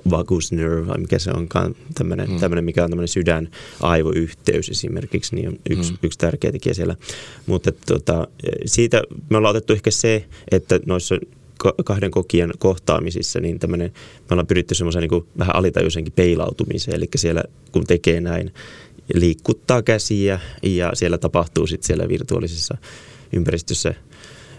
[0.09, 2.39] vagus nerve, mikä se onkaan, tämmöinen, mm.
[2.39, 5.97] tämmöinen mikä on tämmöinen sydän-aivoyhteys esimerkiksi, niin on yksi, mm.
[6.03, 6.95] yksi tärkeä tekijä siellä.
[7.45, 8.27] Mutta tota,
[8.65, 11.15] siitä me ollaan otettu ehkä se, että noissa
[11.85, 17.43] kahden kokijan kohtaamisissa, niin tämmöinen, me ollaan pyritty semmoisen niin vähän alitajuisenkin peilautumiseen, eli siellä
[17.71, 18.51] kun tekee näin,
[19.13, 22.77] liikuttaa käsiä ja siellä tapahtuu sitten siellä virtuaalisessa
[23.33, 23.93] ympäristössä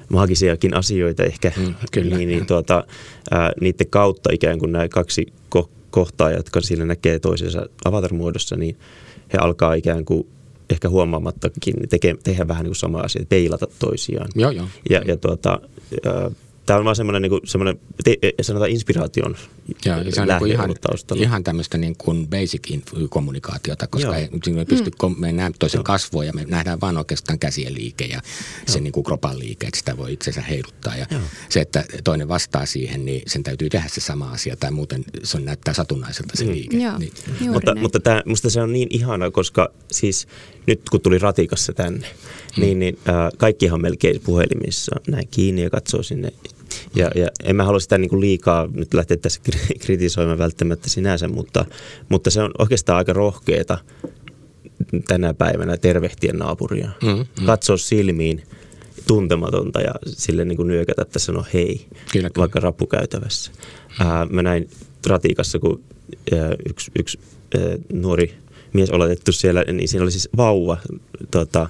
[0.09, 2.17] maagisiakin asioita ehkä, mm, kyllä.
[2.17, 2.85] niin, niin tuota,
[3.31, 8.79] ää, niiden kautta ikään kuin nämä kaksi ko- kohtaa, jotka siinä näkee toisensa avatar-muodossa, niin
[9.33, 10.27] he alkaa ikään kuin
[10.71, 14.29] ehkä huomaamattakin teke, tehdä vähän niin kuin sama asia, peilata toisiaan.
[14.35, 14.67] Joo, joo.
[14.91, 15.61] Ja, ja tuota,
[16.07, 16.31] ää,
[16.69, 19.37] Tämä on vaan semmoinen, niin kuin, semmoinen te, sanotaan inspiraation
[19.85, 21.23] Joo, se on niin ihan, taustalla.
[21.23, 24.29] ihan tämmöistä niin kuin basic kommunikaatiota, koska ei,
[24.59, 25.15] ei pysty, mm.
[25.19, 28.23] me näemme toisen kasvoa ja me nähdään vaan oikeastaan käsien liike ja Joo.
[28.67, 30.97] se niin kuin kropan liike, että sitä voi itsensä heiluttaa.
[30.97, 31.21] Ja Joo.
[31.49, 35.37] se, että toinen vastaa siihen, niin sen täytyy tehdä se sama asia tai muuten se
[35.37, 36.51] on näyttää satunnaiselta se mm.
[36.51, 36.77] liike.
[36.77, 37.13] Joo, niin.
[37.53, 40.29] Mutta, mutta tämä, musta se on niin ihana, koska siis
[40.67, 42.07] nyt kun tuli ratikassa tänne,
[42.57, 42.61] mm.
[42.61, 46.33] niin, niin äh, kaikkihan melkein puhelimissa näin kiinni ja katsoo sinne
[46.95, 49.41] ja, ja en mä halua sitä niin kuin liikaa nyt lähteä tässä
[49.81, 51.65] kritisoimaan välttämättä sinänsä, mutta,
[52.09, 53.79] mutta se on oikeastaan aika rohkeeta
[55.09, 56.91] tänä päivänä tervehtiä naapuria.
[57.03, 57.47] Mm, mm.
[57.47, 58.43] Katsoa silmiin
[59.07, 63.53] tuntematonta ja sille niin kuin nyökätä, että sanoa hei, kyllä, vaikka rappukäytävässä.
[64.01, 64.07] Mm.
[64.07, 64.69] Ää, mä näin
[65.07, 65.83] ratikassa, kun
[66.33, 67.19] ää, yksi, yksi
[67.55, 68.35] ää, nuori
[68.73, 70.79] mies oletettu siellä, niin siinä oli siis vauva
[71.31, 71.69] tota,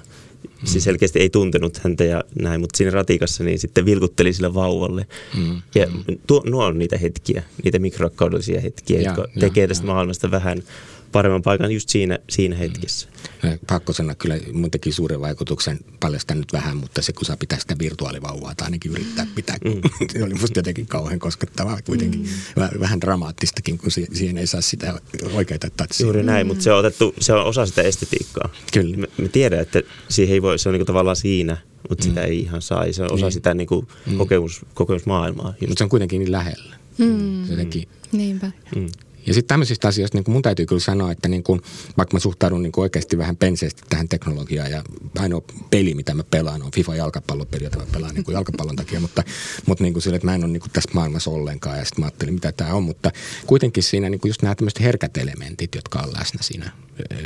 [0.61, 0.67] Mm.
[0.67, 5.07] Siis selkeästi ei tuntenut häntä ja näin, mutta siinä ratikassa niin sitten vilkutteli sille vauvalle.
[5.37, 5.61] Mm.
[5.75, 5.87] Ja
[6.27, 9.93] tuo, nuo on niitä hetkiä, niitä mikrorakkaudellisia hetkiä, ja, jotka ja, tekee tästä ja.
[9.93, 10.63] maailmasta vähän
[11.11, 13.07] paremman paikan just siinä, siinä hetkessä.
[13.43, 13.59] Mm.
[13.67, 17.59] Pakko sanoa, kyllä mun teki suuren vaikutuksen, paljastan nyt vähän, mutta se kun saa pitää
[17.59, 19.81] sitä virtuaalivauvaa tai ainakin yrittää pitää, mm.
[20.13, 22.21] se oli musta jotenkin kauhean koskettavaa kuitenkin.
[22.21, 22.79] Mm.
[22.79, 24.99] Vähän dramaattistakin, kun siihen ei saa sitä
[25.33, 26.05] oikeita tatsia.
[26.05, 28.49] Juuri näin, mutta se on, otettu, se on osa sitä estetiikkaa.
[28.73, 28.97] Kyllä.
[28.97, 31.57] Me, me tiedän, että siihen ei voi, se on niinku tavallaan siinä,
[31.89, 32.09] mutta mm.
[32.09, 32.91] sitä ei ihan saa.
[32.91, 33.31] Se on osa niin.
[33.31, 34.17] sitä niinku mm.
[34.17, 35.53] kokemus, kokemusmaailmaa.
[35.59, 36.75] Mutta se on kuitenkin niin lähellä.
[36.97, 37.49] Mm.
[37.49, 37.87] Jotenkin.
[38.11, 38.51] Niinpä.
[38.75, 38.87] Mm.
[39.27, 41.61] Ja sitten tämmöisistä asioista niin mun täytyy kyllä sanoa, että niin kuin,
[41.97, 44.83] vaikka mä suhtaudun niin oikeasti vähän penseesti tähän teknologiaan ja
[45.19, 49.23] ainoa peli, mitä mä pelaan, on FIFA jalkapallopeli, jota mä pelaan niin jalkapallon takia, mutta,
[49.65, 52.33] mutta niin sille, että mä en ole niin tässä maailmassa ollenkaan ja sitten mä ajattelin,
[52.33, 53.11] mitä tämä on, mutta
[53.45, 56.71] kuitenkin siinä niin just nämä tämmöiset herkät elementit, jotka on läsnä siinä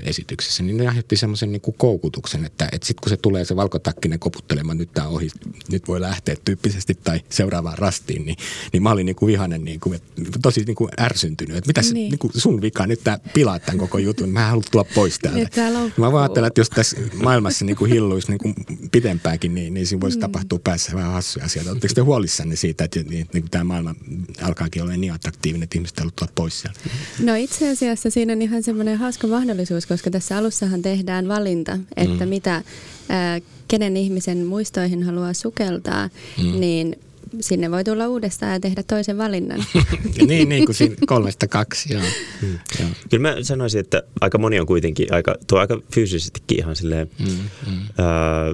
[0.04, 3.56] esityksessä, niin ne aiheutti semmoisen niin kuin koukutuksen, että, että sitten kun se tulee se
[3.56, 5.30] valkotakkinen koputtelemaan, nyt tämä ohi,
[5.72, 8.38] nyt voi lähteä tyyppisesti tai seuraavaan rastiin, niin,
[8.74, 10.00] niin mä olin niin kuin vihanen, niin kuin,
[10.42, 11.94] tosi niin kuin ärsyntynyt, että mitä niin.
[11.94, 15.62] niin kuin sun vika, nyt tämä pilaa tämän koko jutun, mä haluan tulla pois täältä.
[15.98, 18.56] Mä vaan ajattelen, että jos tässä maailmassa niin kuin hilluisi niin kuin
[18.92, 20.22] pitempäänkin, niin, niin siinä voisi mm.
[20.22, 21.72] tapahtua päässä vähän hassuja asioita.
[21.72, 23.96] Oletteko te huolissanne siitä, että niin, niin tämä maailma
[24.42, 26.80] alkaakin olla niin attraktiivinen, että ihmiset haluavat tulla pois sieltä?
[27.20, 32.26] No itse asiassa siinä on ihan semmoinen hauska mahdollisuus, koska tässä alussahan tehdään valinta, että
[32.26, 32.30] mm.
[32.30, 32.62] mitä,
[33.10, 36.10] ää, kenen ihmisen muistoihin haluaa sukeltaa,
[36.44, 36.60] mm.
[36.60, 36.96] niin–
[37.42, 39.66] sinne voi tulla uudestaan ja tehdä toisen valinnan.
[40.28, 42.04] niin, niin kuin siinä kolmesta kaksi, joo.
[42.42, 42.60] Mm.
[42.80, 42.90] joo.
[43.10, 47.26] Kyllä mä sanoisin, että aika moni on kuitenkin aika, tuo aika fyysisestikin ihan silleen, mm,
[47.26, 47.80] mm.
[47.98, 48.46] Ää,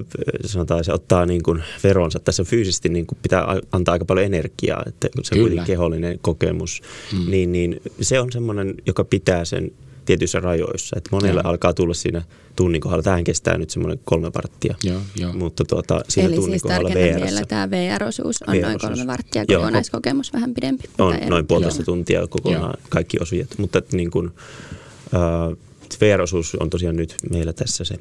[0.46, 2.20] sanotaan se ottaa niin kuin veronsa.
[2.20, 6.82] Tässä fyysisesti niin kuin pitää antaa aika paljon energiaa, että se on kuitenkin kehollinen kokemus,
[7.14, 7.32] mm.
[7.32, 9.72] niin, niin se on semmoinen, joka pitää sen
[10.10, 10.96] tietyissä rajoissa.
[10.98, 11.50] Että monelle ja.
[11.50, 12.22] alkaa tulla siinä
[12.56, 13.04] tunnin kohdalla.
[13.04, 14.76] Tähän kestää nyt semmoinen kolme varttia.
[14.84, 15.34] Joo, joo.
[15.34, 17.22] Mutta tuota, siinä Eli tunnin siis kohdalla VR.
[17.26, 18.84] vielä tämä VR-osuus on VR-osuus.
[18.84, 20.84] noin kolme varttia, kokonaiskokemus joo, vähän pidempi.
[20.98, 22.88] On noin puolitoista tuntia kokonaan joo.
[22.90, 23.48] kaikki osujat.
[23.58, 25.58] Mutta niin kuin, uh,
[26.02, 27.96] VR-osuus on tosiaan nyt meillä tässä se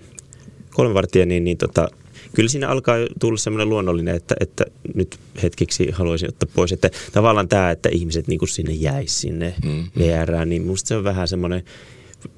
[0.70, 1.88] kolme varttia, niin, niin tota,
[2.34, 6.72] kyllä siinä alkaa tulla semmoinen luonnollinen, että, että nyt hetkeksi haluaisin ottaa pois.
[6.72, 10.96] Että tavallaan tämä, että ihmiset niin kuin sinne jäisi sinne mm, VRään, niin musta se
[10.96, 11.62] on vähän semmoinen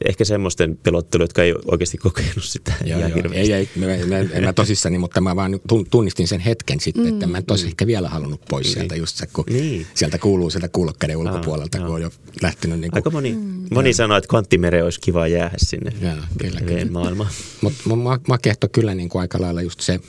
[0.05, 3.11] ehkä semmoisten pelottelu, jotka ei oikeasti kokenut sitä joo, joo.
[3.33, 7.13] Ei, ei, mä, mä, en mä tosissani, mutta mä vaan tunnistin sen hetken sitten, mm,
[7.13, 7.69] että mä en tosi mm.
[7.69, 8.75] ehkä vielä halunnut pois niin.
[8.75, 9.87] sieltä just se, kun niin.
[9.95, 12.11] sieltä kuuluu sieltä kuulokkeiden ulkopuolelta, ah, kun on jo
[12.43, 12.81] lähtenyt.
[12.81, 13.67] Niin kuin, Aika moni, mm.
[13.75, 16.91] moni sanoo, että kvanttimere olisi kiva jäädä sinne joo, kyllä, kyllä.
[16.91, 17.31] maailmaan.
[17.61, 17.89] Mutta
[18.29, 20.01] mä kehto kyllä niin kuin aika lailla just se,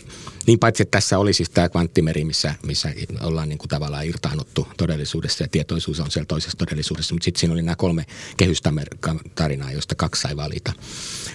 [0.48, 4.68] niin paitsi, että tässä oli siis tämä kvanttimeri, missä, missä ollaan niin kuin tavallaan irtaannuttu
[4.78, 8.06] todellisuudessa ja tietoisuus on siellä toisessa todellisuudessa, mutta sitten siinä oli nämä kolme
[8.38, 10.74] kehystarinaa, joista kaksi sai valita.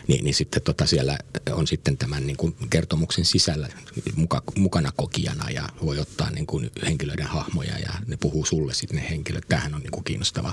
[0.09, 1.19] Niin, niin sitten tota siellä
[1.53, 3.69] on sitten tämän niin kuin kertomuksen sisällä
[4.17, 8.97] muka, mukana kokijana ja voi ottaa niin kuin henkilöiden hahmoja ja ne puhuu sulle sitten
[8.97, 9.45] ne henkilöt.
[9.49, 10.53] Tämähän on niin kuin kiinnostava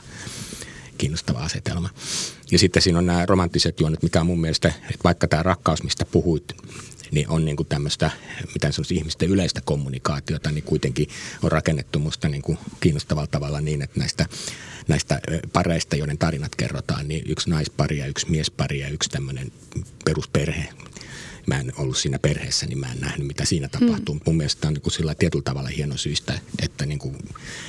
[0.98, 1.90] kiinnostava asetelma.
[2.52, 5.84] Ja sitten siinä on nämä romanttiset juonet, mikä on mun mielestä, että vaikka tämä rakkaus,
[5.84, 6.56] mistä puhuit,
[7.14, 8.12] niin on niin kuin tämmöistä,
[8.54, 11.08] mitä sanoisi, ihmisten yleistä kommunikaatiota, niin kuitenkin
[11.44, 14.26] on rakennettu musta niin kuin kiinnostavalla tavalla niin, että näistä
[14.88, 15.20] näistä
[15.54, 19.52] pareista, joiden tarinat kerrotaan, niin yksi naispari ja yksi miespari ja yksi tämmöinen
[20.06, 20.70] perusperhe.
[21.46, 24.16] Mä en ollut siinä perheessä, niin mä en nähnyt, mitä siinä tapahtuu.
[24.16, 24.22] Hmm.
[24.26, 27.18] Mun mielestä on niin kuin sillä tietyllä tavalla hieno syystä, että niin kuin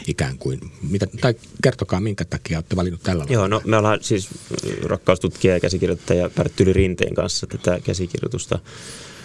[0.06, 4.28] ikään kuin, mitä, tai kertokaa minkä takia olette valinnut tällä Joo, no me ollaan siis
[4.82, 8.58] rakkaustutkija ja käsikirjoittaja Pärttyli Rinteen kanssa tätä käsikirjoitusta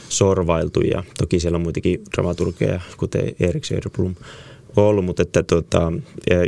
[0.09, 4.15] sorvailtu ja toki siellä on muitakin dramaturgeja, kuten Erik Söderblom
[4.75, 5.93] ollut, mutta että tota,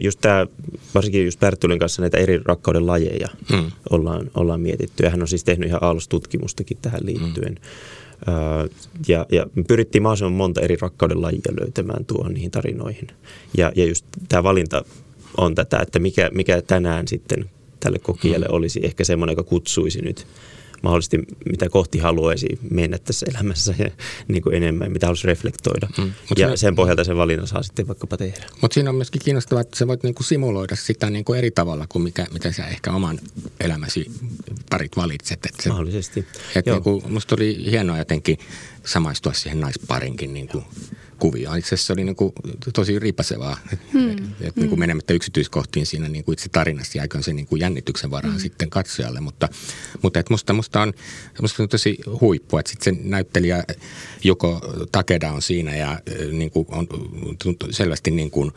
[0.01, 0.47] just tämä,
[0.95, 3.71] varsinkin just Pärttylin kanssa näitä eri rakkauden lajeja mm.
[3.89, 5.03] ollaan, ollaan mietitty.
[5.03, 7.55] Ja hän on siis tehnyt ihan tutkimustakin tähän liittyen.
[7.55, 8.69] Mm.
[9.07, 13.07] ja, ja me pyrittiin mahdollisimman monta eri rakkauden lajia löytämään tuohon niihin tarinoihin.
[13.57, 14.85] Ja, ja just tämä valinta
[15.37, 18.55] on tätä, että mikä, mikä tänään sitten tälle kokijalle mm.
[18.55, 20.27] olisi ehkä semmoinen, joka kutsuisi nyt–
[20.81, 21.17] mahdollisesti
[21.51, 23.91] mitä kohti haluaisi mennä tässä elämässä ja
[24.27, 25.87] niin kuin enemmän, mitä haluaisi reflektoida.
[25.97, 26.11] Mm.
[26.37, 28.45] ja se, sen pohjalta sen valinnan saa sitten vaikkapa tehdä.
[28.61, 31.51] Mutta siinä on myöskin kiinnostavaa, että sä voit niin kuin simuloida sitä niin kuin eri
[31.51, 33.19] tavalla kuin mikä, mitä sä ehkä oman
[33.59, 34.11] elämäsi
[34.69, 35.45] parit valitset.
[35.45, 36.25] Että se, Mahdollisesti.
[36.55, 38.37] Että niin kuin, musta oli hienoa jotenkin
[38.85, 40.63] samaistua siihen naisparinkin niin kuin
[41.21, 41.55] kuvia.
[41.55, 42.33] Itse asiassa se oli niin kuin
[42.73, 43.57] tosi riipasevaa,
[43.93, 44.09] hmm.
[44.11, 44.79] että niin kuin hmm.
[44.79, 48.41] menemättä yksityiskohtiin siinä niin kuin itse tarinassa jääköön se niin kuin jännityksen varaan hmm.
[48.41, 49.19] sitten katsojalle.
[49.19, 49.49] Mutta,
[50.01, 50.93] mutta että musta, musta, on,
[51.41, 53.63] musta on tosi huippu, että sitten se näyttelijä
[54.23, 55.99] joko Takeda on siinä ja
[56.31, 56.87] niin kuin on
[57.71, 58.51] selvästi niin kuin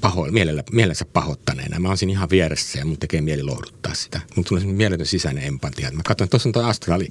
[0.00, 1.80] paho, mielellä, mielensä pahoittaneena.
[1.80, 4.20] Mä oon siinä ihan vieressä ja mun tekee mieli lohduttaa sitä.
[4.36, 5.90] Mun tulee mieletön sisäinen empatia.
[5.92, 7.08] Mä katson, että tuossa on tuo astraali,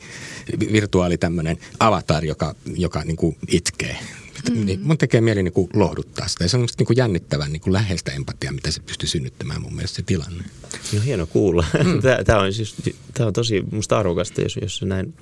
[0.71, 3.99] virtuaali tämmöinen avatar, joka, joka niin kuin itkee
[4.49, 4.65] Mm.
[4.65, 6.43] Niin mun tekee mieli niin kuin lohduttaa sitä.
[6.43, 9.75] Ja se on niin kuin jännittävän niin kuin läheistä empatiaa, mitä se pystyy synnyttämään mun
[9.75, 10.43] mielestä se tilanne.
[10.93, 11.65] No hieno kuulla.
[11.83, 12.01] Mm.
[12.25, 12.75] Tämä, on siis,
[13.13, 15.13] tämä on tosi musta arvokasta, jos, jos se näin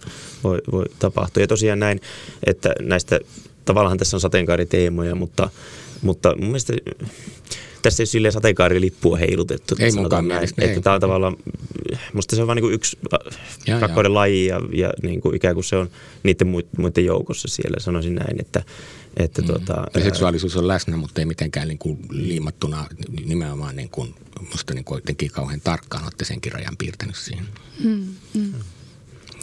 [0.44, 1.44] voi, voi tapahtua.
[1.44, 2.02] Ja tosiaan näin,
[2.46, 3.20] että näistä,
[3.66, 5.50] tavallaan tässä on sateenkaariteemoja, mutta,
[6.02, 6.74] mutta mun mielestä
[7.82, 9.76] tässä ei ole silleen sateenkaarilippua heilutettu.
[9.80, 11.38] Ei mukaan mielestä, Että tämä on tavallaan,
[12.14, 12.98] musta se on vain niin yksi
[13.68, 14.14] ja, rakkauden ja.
[14.14, 15.90] laji ja, ja niin kuin ikään kuin se on
[16.24, 18.64] niiden muiden joukossa siellä, sanoisin näin, että
[19.18, 19.48] että mm.
[19.48, 22.88] tuota, ja seksuaalisuus on läsnä, mutta ei mitenkään niin kuin liimattuna
[23.26, 24.16] nimenomaan niin kuin,
[24.52, 27.46] musta niin kuin jotenkin kauhean tarkkaan olette senkin rajan piirtänyt siihen.
[27.84, 28.54] Mm, mm.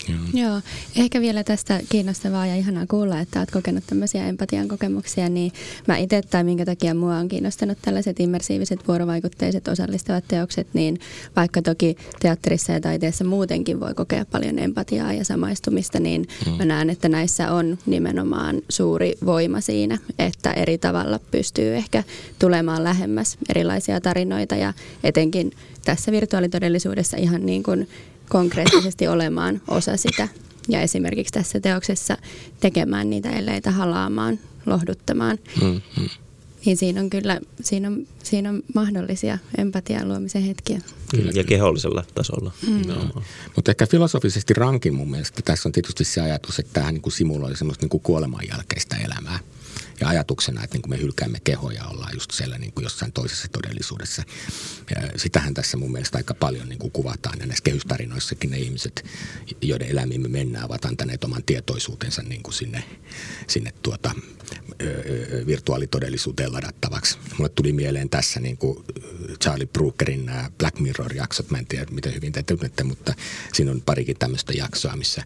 [0.08, 0.44] Joo.
[0.44, 0.60] Joo,
[0.96, 5.52] ehkä vielä tästä kiinnostavaa ja ihanaa kuulla, että olet kokenut tämmöisiä empatian kokemuksia, niin
[5.88, 10.98] mä itse tai minkä takia mua on kiinnostanut tällaiset immersiiviset vuorovaikutteiset osallistavat teokset, niin
[11.36, 16.52] vaikka toki teatterissa ja taiteessa muutenkin voi kokea paljon empatiaa ja samaistumista, niin mm.
[16.52, 22.04] mä näen, että näissä on nimenomaan suuri voima siinä, että eri tavalla pystyy ehkä
[22.38, 24.72] tulemaan lähemmäs erilaisia tarinoita ja
[25.04, 25.52] etenkin
[25.84, 27.88] tässä virtuaalitodellisuudessa ihan niin kuin
[28.28, 30.28] konkreettisesti olemaan osa sitä.
[30.68, 32.18] Ja esimerkiksi tässä teoksessa
[32.60, 35.38] tekemään niitä elleitä halaamaan, lohduttamaan.
[35.62, 36.08] Mm, mm.
[36.66, 40.80] Niin siinä on kyllä siinä on, siinä on mahdollisia empatian luomisen hetkiä.
[41.10, 42.52] Kyllä, ja kehollisella tasolla.
[42.66, 42.82] Mm.
[43.56, 47.56] Mutta ehkä filosofisesti rankin mun mielestä tässä on tietysti se ajatus, että tämähän niin simuloi
[47.56, 48.96] semmoista niin kuoleman jälkeistä
[50.04, 53.48] ja ajatuksena, että niin kuin me hylkäämme kehoja, ollaan just siellä niin kuin jossain toisessa
[53.48, 54.22] todellisuudessa.
[54.90, 59.04] Ja sitähän tässä mun mielestä aika paljon niin kuin kuvataan ja näissä kehystarinoissakin ne ihmiset,
[59.62, 62.84] joiden elämiin me mennään, ovat antaneet oman tietoisuutensa niin kuin sinne,
[63.46, 64.14] sinne tuota,
[65.46, 67.18] virtuaalitodellisuuteen ladattavaksi.
[67.38, 68.84] Mulle tuli mieleen tässä niin kuin
[69.42, 71.50] Charlie Brookerin nämä Black Mirror-jaksot.
[71.50, 73.14] Mä en tiedä, miten hyvin te tunnette, mutta
[73.52, 75.22] siinä on parikin tämmöistä jaksoa, missä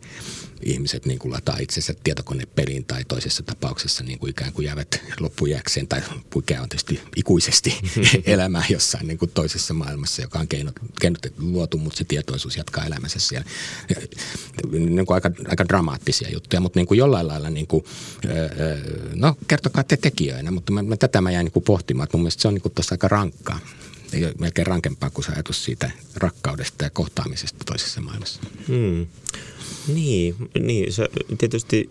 [0.62, 5.02] ihmiset niin kuin lataa itsensä tietokonepeliin tai toisessa tapauksessa niin kuin ikään kuin kuin jäävät
[5.20, 7.78] loppujääkseen tai puikea on tietysti ikuisesti
[8.24, 12.84] elämää jossain niin kuin toisessa maailmassa, joka on keinot, keinot luotu, mutta se tietoisuus jatkaa
[12.84, 13.46] elämänsä siellä.
[14.72, 17.84] Niin kuin aika, aika dramaattisia juttuja, mutta niin kuin jollain lailla, niin kuin,
[19.14, 22.22] no kertokaa te tekijöinä, mutta mä, mä, tätä mä jäin niin kuin pohtimaan, että mun
[22.22, 23.60] mielestä se on niin tuossa aika rankkaa
[24.12, 28.40] ei ole melkein rankempaa kuin se ajatus siitä rakkaudesta ja kohtaamisesta toisessa maailmassa.
[28.68, 29.06] Hmm.
[29.88, 31.90] Niin, niin se, tietysti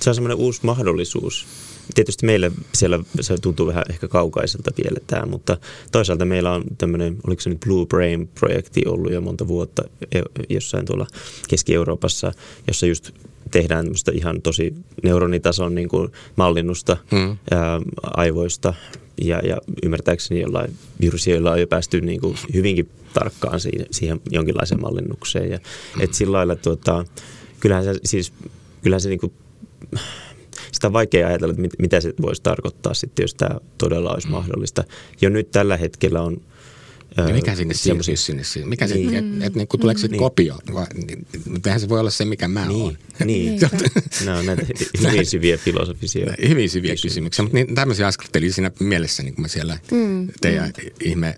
[0.00, 1.46] se on semmoinen uusi mahdollisuus.
[1.94, 5.56] Tietysti meillä siellä se tuntuu vähän ehkä kaukaiselta vielä tämä, mutta
[5.92, 10.84] toisaalta meillä on tämmöinen, oliko se nyt Blue Brain-projekti ollut jo monta vuotta e, jossain
[10.84, 11.06] tuolla
[11.48, 12.32] Keski-Euroopassa,
[12.66, 13.10] jossa just
[13.50, 17.36] tehdään ihan tosi neuronitason niin kuin mallinnusta hmm.
[17.50, 18.74] ää, aivoista
[19.22, 24.80] ja, ja ymmärtääkseni jollain virusioilla on jo päästy niin kuin hyvinkin tarkkaan siihen, siihen jonkinlaiseen
[24.80, 25.50] mallinnukseen.
[25.50, 25.58] Ja,
[26.00, 27.04] et sillä lailla, tuota,
[27.60, 28.32] kyllähän se, siis,
[28.82, 29.32] kyllähän se niin kuin,
[30.72, 34.28] sitä on vaikea ajatella, että mit, mitä se voisi tarkoittaa sitten, jos tämä todella olisi
[34.28, 34.84] mahdollista.
[35.20, 36.40] Jo nyt tällä hetkellä on
[37.16, 38.42] ja mikä sinne siirtyy sinne?
[38.64, 39.14] Mikä se, niin.
[39.14, 40.18] että et, niin, tuleeko se niin.
[40.18, 40.58] kopio?
[40.74, 41.26] Vai, niin,
[41.66, 42.82] eihän se voi olla se, mikä mä niin.
[42.82, 42.98] oon.
[43.24, 43.60] Niin.
[44.24, 44.66] Nämä on näitä
[45.12, 47.08] hyvin syviä filosofisia Hyvin syviä kysymyksiä.
[47.08, 47.42] kysymyksiä.
[47.42, 50.28] Mutta niin, tämmöisiä askartelin siinä mielessä, niin kun mä siellä mm.
[50.40, 50.90] teidän mm.
[51.00, 51.34] ihme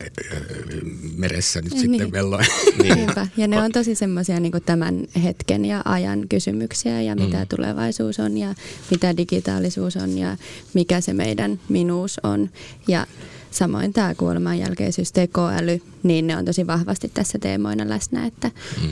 [1.17, 2.13] meressä nyt ja sitten niin.
[2.13, 2.47] velloin.
[2.83, 2.95] Niin.
[2.95, 3.27] Niinpä.
[3.37, 7.47] Ja ne on tosi semmoisia niin tämän hetken ja ajan kysymyksiä ja mitä mm.
[7.49, 8.55] tulevaisuus on ja
[8.91, 10.37] mitä digitaalisuus on ja
[10.75, 12.51] mikä se meidän minuus on.
[12.89, 13.07] Ja
[13.51, 18.27] Samoin tämä kuolemanjälkeisyys, tekoäly, niin ne on tosi vahvasti tässä teemoina läsnä.
[18.27, 18.51] Että
[18.83, 18.89] mm.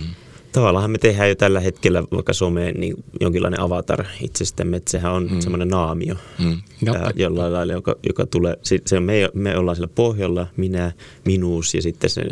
[0.53, 5.29] Tavallaan me tehdään jo tällä hetkellä vaikka someen niin jonkinlainen avatar itsestämme, että sehän on
[5.31, 5.41] mm.
[5.41, 6.59] semmoinen naamio mm.
[6.95, 10.93] ää, jollain lailla, joka, joka tulee, se on, me, me ollaan siellä pohjalla, minä,
[11.25, 12.23] minuus ja sitten se,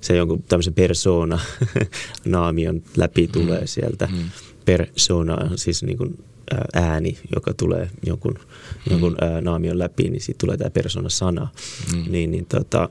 [0.00, 1.38] se jonkun tämmöisen persona
[2.24, 3.32] naamion läpi mm.
[3.32, 4.08] tulee sieltä.
[4.12, 4.30] Mm.
[4.64, 6.18] Persona siis niin kuin
[6.74, 8.40] ääni, joka tulee jonkun, mm.
[8.90, 11.48] Jonkun ää, naamion läpi, niin siitä tulee tämä persona-sana.
[11.96, 12.12] Mm.
[12.12, 12.88] Niin, niin tota,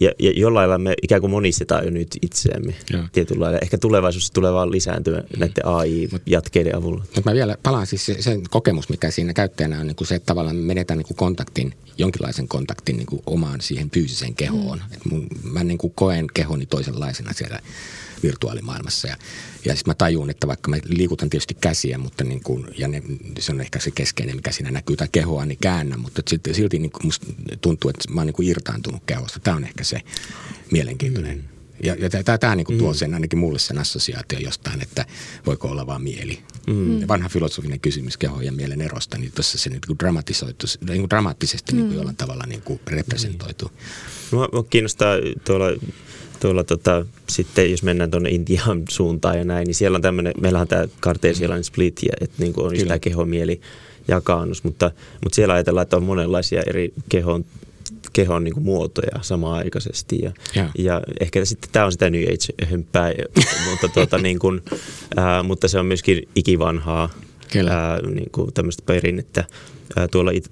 [0.00, 2.74] ja, ja jollain lailla me ikään kuin monistetaan jo nyt itseämme
[3.12, 3.58] tietyllä lailla.
[3.62, 5.40] Ehkä tulevaisuudessa tulee vaan lisääntyä mm.
[5.40, 7.04] näiden AI-jatkeiden avulla.
[7.14, 10.26] Mutta mä vielä palaan siis sen kokemus, mikä siinä käyttäjänä on niin kuin se, että
[10.26, 14.78] tavallaan me menetään niin kuin kontaktin, jonkinlaisen kontaktin niin kuin omaan siihen fyysiseen kehoon.
[14.78, 14.94] Mm.
[14.94, 17.58] Et mun, mä niin kuin koen kehoni toisenlaisena siellä
[18.24, 19.08] virtuaalimaailmassa.
[19.08, 19.16] Ja,
[19.64, 23.02] ja sitten mä tajun, että vaikka mä liikutan tietysti käsiä, mutta niin kuin, ja ne,
[23.38, 26.78] se on ehkä se keskeinen, mikä siinä näkyy, tai kehoa, niin käännä, mutta silti, silti
[26.78, 27.26] niin kuin musta
[27.60, 29.40] tuntuu, että mä oon niin kuin irtaantunut kehosta.
[29.40, 30.00] Tämä on ehkä se
[30.70, 31.36] mielenkiintoinen.
[31.36, 31.54] Mm.
[31.82, 32.96] Ja, ja tämä, tämä niin kuin tuo mm.
[32.96, 35.06] sen ainakin mulle sen assosiaatio jostain, että
[35.46, 36.38] voiko olla vaan mieli.
[36.66, 37.00] Mm.
[37.00, 41.00] Ja vanha filosofinen kysymys keho ja mielen erosta, niin tuossa se niin kuin dramatisoitu, niin
[41.00, 41.76] kuin dramaattisesti mm.
[41.76, 43.64] niin kuin jollain tavalla niin kuin representoitu.
[43.64, 44.36] Mm.
[44.36, 45.66] Mua, mua kiinnostaa tuolla
[46.40, 50.60] tuolla tota, sitten jos mennään tuonne Intian suuntaan ja näin, niin siellä on tämmöinen, meillä
[50.60, 52.86] on tämä karteesialainen split, ja, että niin kuin on Kyllä.
[52.86, 53.60] tämä kehomieli
[54.08, 54.90] jakaannus, mutta,
[55.24, 57.44] mutta siellä ajatellaan, että on monenlaisia eri kehon
[58.12, 60.18] kehon niin kuin muotoja samaan-aikaisesti.
[60.22, 60.68] Ja, ja.
[60.78, 63.12] ja ehkä sitten tämä on sitä New Age-hömpää,
[63.70, 64.62] mutta, tuota, niin kuin,
[65.16, 67.10] ää, mutta se on myöskin ikivanhaa
[67.70, 69.44] ää, niin kuin tämmöistä perinnettä
[69.96, 70.50] ää, tuolla it,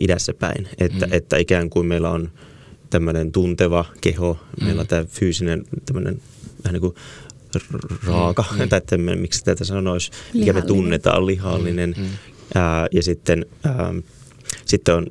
[0.00, 0.68] idässä päin.
[0.78, 1.12] Että, mm.
[1.12, 2.30] että ikään kuin meillä on
[2.94, 4.64] tämmöinen tunteva keho, mm.
[4.64, 6.20] meillä on tämä fyysinen tämmöinen
[6.64, 6.94] vähän niin kuin
[8.06, 8.68] raaka, mm, mm.
[8.68, 11.94] tai tämmöinen, miksi tätä sanoisi, mikä me tunnetaan, lihallinen.
[11.96, 12.08] Mm, mm.
[12.54, 13.94] Ää, ja sitten, ää,
[14.64, 15.06] sitten on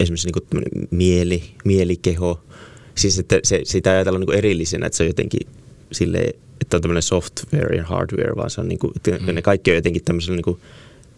[0.00, 2.40] esimerkiksi niin kuin mieli, mielikeho.
[2.94, 5.46] Siis että se, sitä ajatellaan niin kuin erillisenä, että se on jotenkin
[5.92, 9.34] silleen, että on tämmöinen software ja hardware, vaan se on niin kuin, että mm.
[9.34, 10.60] ne kaikki on jotenkin tämmöisellä niin kuin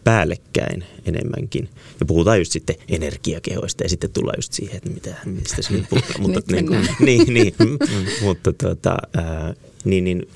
[0.06, 1.68] päällekkäin enemmänkin.
[2.00, 5.88] Ja puhutaan just sitten energiakehoista ja sitten tullaan just siihen, että mitä, mistä se nyt
[5.90, 6.20] puhutaan.
[6.22, 6.66] mutta, niin,
[7.00, 7.78] niin, niin, mm,
[8.22, 10.28] mutta tota, ää, niin, niin,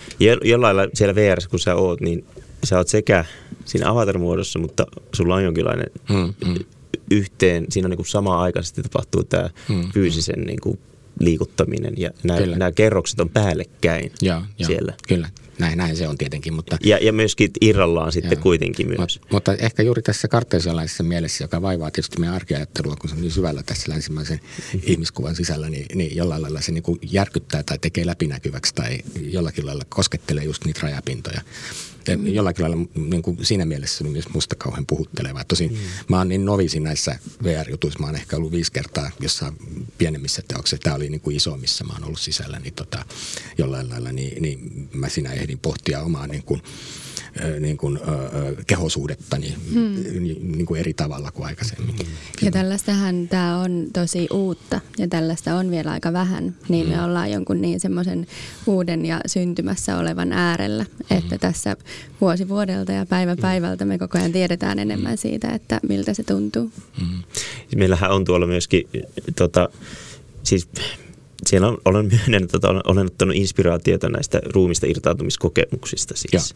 [0.44, 2.24] jollain lailla siellä VR, kun sä oot, niin
[2.64, 3.24] sä oot sekä
[3.64, 6.64] siinä avatar-muodossa, mutta sulla on jonkinlainen mm, mm.
[7.10, 10.78] yhteen, siinä on niin kuin samaan aikaisesti tapahtuu tämä mm, fyysisen niin kuin
[11.20, 14.94] liikuttaminen ja nämä, nämä kerrokset on päällekkäin ja, siellä.
[15.08, 15.28] Kyllä,
[15.60, 16.54] näin, näin se on tietenkin.
[16.54, 18.42] Mutta, ja, ja myöskin irrallaan sitten joo.
[18.42, 18.98] kuitenkin myös.
[18.98, 23.22] Mutta, mutta ehkä juuri tässä karteesialaisessa mielessä, joka vaivaa tietysti meidän arkiajattelua, kun se on
[23.22, 24.80] niin syvällä tässä länsimaisen mm-hmm.
[24.84, 29.66] ihmiskuvan sisällä, niin, niin jollain lailla se niin kuin järkyttää tai tekee läpinäkyväksi tai jollakin
[29.66, 31.40] lailla koskettelee just niitä rajapintoja.
[32.16, 32.26] Mm.
[32.26, 35.44] jollakin lailla niin kuin siinä mielessä on myös musta kauhean puhutteleva.
[35.44, 35.78] Tosin mm.
[36.08, 37.98] mä oon niin novisi näissä VR-jutuissa.
[37.98, 39.54] Mä oon ehkä ollut viisi kertaa jossain
[39.98, 40.82] pienemmissä teoksissa.
[40.82, 42.58] Tämä oli niin kuin iso, missä mä oon ollut sisällä.
[42.58, 43.04] Niin tota,
[43.58, 46.62] jollain lailla niin, niin mä siinä ehdin pohtia omaa niin kuin,
[47.60, 47.98] niin kuin,
[48.66, 50.22] kehosuudetta niin, hmm.
[50.56, 51.94] niin kuin eri tavalla kuin aikaisemmin.
[51.96, 52.06] Hmm.
[52.42, 56.96] Ja tällaistähän tämä on tosi uutta ja tällaista on vielä aika vähän, niin hmm.
[56.96, 58.26] me ollaan jonkun niin semmoisen
[58.66, 61.18] uuden ja syntymässä olevan äärellä, hmm.
[61.18, 61.76] että tässä
[62.20, 63.42] vuosi vuodelta ja päivä hmm.
[63.42, 66.72] päivältä me koko ajan tiedetään enemmän siitä, että miltä se tuntuu.
[67.00, 67.22] Hmm.
[67.76, 68.88] Meillähän on tuolla myöskin
[69.36, 69.68] tota,
[70.42, 70.68] siis
[71.46, 76.54] siellä on, olen myönnän, että olen, olen ottanut inspiraatiota näistä ruumista irtautumiskokemuksista siis,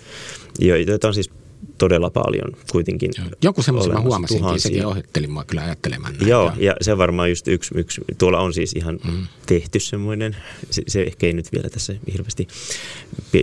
[0.59, 1.31] jo, joita on siis
[1.79, 3.11] todella paljon kuitenkin.
[3.19, 3.29] Joo.
[3.43, 6.29] Joku semmoisen mä huomasinkin, sekin ohjattelin mua kyllä ajattelemaan näin.
[6.29, 9.27] Joo, ja se on varmaan just yksi, yksi tuolla on siis ihan mm.
[9.47, 10.37] tehty semmoinen,
[10.71, 12.49] se, se ehkä ei nyt vielä tässä hirveästi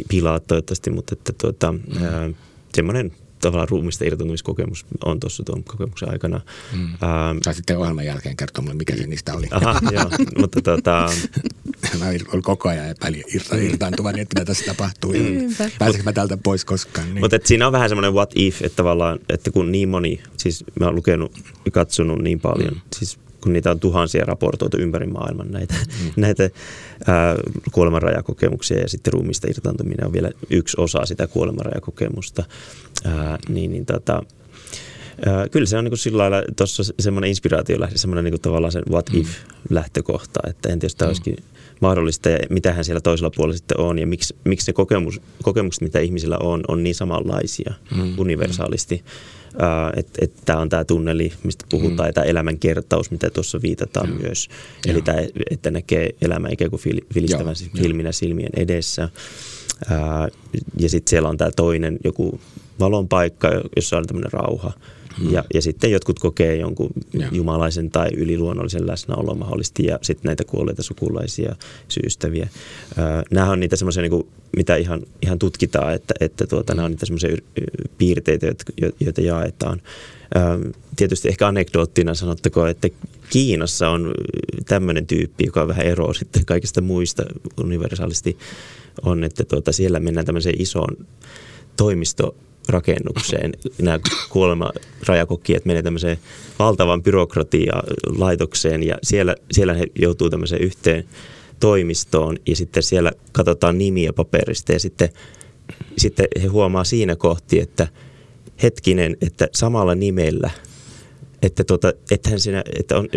[0.10, 2.36] pilaa toivottavasti, mutta että tuota, mm.
[2.74, 3.12] semmoinen
[3.42, 6.42] tavallaan ruumista irtautumiskokemus on tuossa tuon kokemuksen aikana.
[6.74, 6.84] Mm.
[6.84, 9.48] Ähm, tai sitten ohjelman jälkeen kertoa mulle, mikä se niistä oli.
[9.52, 11.10] Aha, joo, mutta tota...
[12.00, 15.14] mä olin koko ajan epäili irta, irtaantuvan, että mitä tässä tapahtuu.
[15.14, 15.70] Mm.
[15.80, 17.14] Pääsenkö mä täältä pois koskaan?
[17.14, 17.20] Niin.
[17.22, 20.86] Mutta siinä on vähän semmoinen what if, että tavallaan, että kun niin moni, siis mä
[20.86, 21.32] oon lukenut
[21.66, 22.82] ja katsonut niin paljon, mm.
[22.96, 26.12] siis kun niitä on tuhansia raportoitu ympäri maailman näitä, mm.
[26.22, 26.50] näitä
[27.08, 27.36] ää,
[27.72, 32.44] kuolemanrajakokemuksia ja sitten ruumista irtaantuminen on vielä yksi osa sitä kuolemanrajakokemusta,
[33.06, 34.24] ää, niin, niin tota,
[35.26, 38.84] ää, kyllä se on niin sillä lailla tuossa semmoinen inspiraatio lähde, semmoinen niin tavallaan sen
[38.90, 39.30] what if
[39.70, 41.08] lähtökohta, että en tiedä, mm.
[41.08, 41.36] olisikin
[41.80, 46.00] mahdollista ja mitähän siellä toisella puolella sitten on ja miksi, miksi ne kokemus, kokemukset, mitä
[46.00, 48.20] ihmisillä on, on niin samanlaisia mm.
[48.20, 48.96] universaalisti.
[48.96, 49.41] Mm
[49.96, 52.10] että et tämä on tämä tunneli, mistä puhutaan, mm.
[52.10, 54.22] ja tämä elämänkertaus, mitä tuossa viitataan mm.
[54.22, 54.50] myös.
[54.86, 55.02] Eli Joo.
[55.02, 55.18] tämä,
[55.52, 56.82] että näkee elämän ikään kuin
[57.14, 59.10] filistävän filminä silmien edessä.
[59.90, 60.28] Ää,
[60.80, 62.40] ja sitten siellä on tämä toinen joku
[62.80, 64.74] valon paikka, jossa on tämmöinen rauha.
[65.30, 67.28] Ja, ja sitten jotkut kokee jonkun ja.
[67.32, 71.56] jumalaisen tai yliluonnollisen läsnäolon mahdollisesti ja sitten näitä kuolleita sukulaisia
[71.88, 72.50] syystäviä.
[73.32, 77.06] nämä on niitä semmoisia, niin mitä ihan, ihan tutkitaan, että, että tuota, nämä on niitä
[77.06, 77.38] semmoisia
[77.98, 78.48] piirteitä,
[79.00, 79.82] joita jaetaan.
[80.96, 82.88] tietysti ehkä anekdoottina sanottako, että
[83.30, 84.12] Kiinassa on
[84.66, 87.24] tämmöinen tyyppi, joka on vähän eroa sitten kaikista muista
[87.62, 88.38] universaalisti
[89.02, 90.98] on, että tuota, siellä mennään tämmöiseen isoon
[91.78, 92.36] toimisto
[92.68, 93.54] rakennukseen.
[93.82, 94.00] Nämä
[94.30, 96.18] kuolemarajakokijat menee tämmöiseen
[96.60, 101.06] valtavan byrokratia-laitokseen ja siellä, siellä he joutuu tämmöiseen yhteen
[101.60, 105.10] toimistoon ja sitten siellä katsotaan nimiä paperista ja sitten,
[105.98, 107.88] sitten he huomaa siinä kohti, että
[108.64, 110.50] hetkinen, että samalla nimellä–
[111.42, 113.10] että, tota, ethän sinä, että on,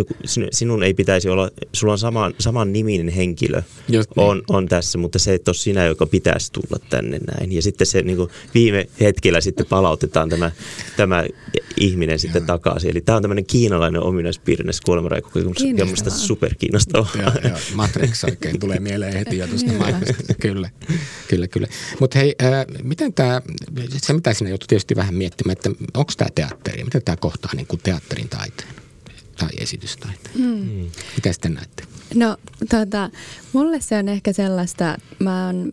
[0.50, 4.26] sinun ei pitäisi olla, sulla on saman, saman niminen henkilö Just niin.
[4.26, 7.52] on, on tässä, mutta se et ole sinä, joka pitäisi tulla tänne näin.
[7.52, 10.50] Ja sitten se niin kuin viime hetkellä sitten palautetaan tämä,
[10.96, 11.24] tämä
[11.80, 12.46] ihminen sitten Joo.
[12.46, 12.90] takaisin.
[12.90, 17.10] Eli tämä on tämmöinen kiinalainen ominaispiirre näissä kuolemanraikokokemuksissa, ja minusta superkiinnostavaa.
[17.22, 17.58] Joo, joo.
[17.74, 19.70] Matrix oikein tulee mieleen heti jo tuosta
[20.40, 20.70] Kyllä,
[21.28, 21.68] kyllä, kyllä.
[22.00, 23.42] Mutta hei, äh, miten tämä,
[23.88, 27.66] se mitä sinä joutui tietysti vähän miettimään, että onko tämä teatteri, miten tämä kohtaa niin
[27.66, 28.74] kuin teatteri teatterin taiteen
[29.36, 30.38] tai esitystaiteen.
[30.38, 30.90] Mm.
[31.16, 31.84] Mitä sitten näette?
[32.14, 32.36] No
[32.70, 33.11] tota,
[33.52, 35.72] mulle se on ehkä sellaista, mä oon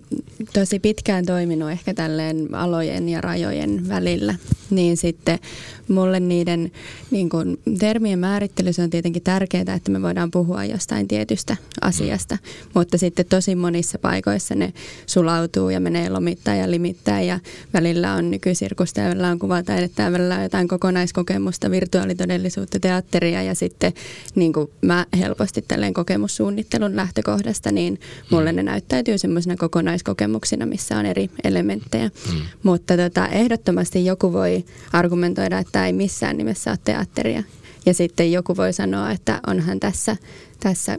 [0.53, 4.36] tosi pitkään toiminut ehkä tälleen alojen ja rajojen välillä,
[4.69, 5.39] niin sitten
[5.88, 6.71] mulle niiden
[7.11, 12.38] niin kun, termien määrittely se on tietenkin tärkeää, että me voidaan puhua jostain tietystä asiasta,
[12.73, 14.73] mutta sitten tosi monissa paikoissa ne
[15.05, 17.39] sulautuu ja menee lomittaa ja limittää ja
[17.73, 23.93] välillä on nykysirkusta ja välillä on kuvataidetta välillä on jotain kokonaiskokemusta, virtuaalitodellisuutta, teatteria ja sitten
[24.36, 27.99] niin mä helposti tälleen kokemussuunnittelun lähtökohdasta, niin
[28.30, 28.55] mulle mm.
[28.55, 32.09] ne näyttäytyy semmoisena kokonaiskokemuksina, missä on eri elementtejä.
[32.32, 32.41] Mm.
[32.63, 37.43] Mutta tota, ehdottomasti joku voi argumentoida, että tämä ei missään nimessä ole teatteria.
[37.86, 40.17] Ja sitten joku voi sanoa, että onhan tässä,
[40.59, 40.97] tässä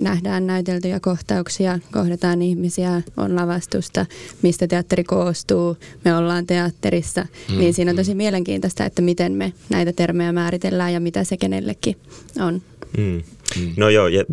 [0.00, 4.06] nähdään näyteltyjä kohtauksia, kohdataan ihmisiä, on lavastusta,
[4.42, 7.26] mistä teatteri koostuu, me ollaan teatterissa.
[7.50, 7.58] Mm.
[7.58, 11.96] Niin siinä on tosi mielenkiintoista, että miten me näitä termejä määritellään ja mitä se kenellekin
[12.40, 12.62] on.
[12.98, 13.22] Mm.
[13.60, 13.72] Mm.
[13.76, 14.24] No joo, ja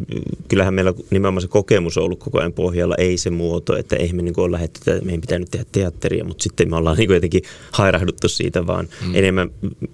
[0.47, 4.13] kyllähän meillä nimenomaan se kokemus on ollut koko ajan pohjalla, ei se muoto, että ei
[4.13, 7.13] me niin ole lähdetty, että meidän pitää nyt tehdä teatteria, mutta sitten me ollaan niin
[7.13, 9.15] jotenkin hairahduttu siitä, vaan mm.
[9.15, 9.49] enemmän,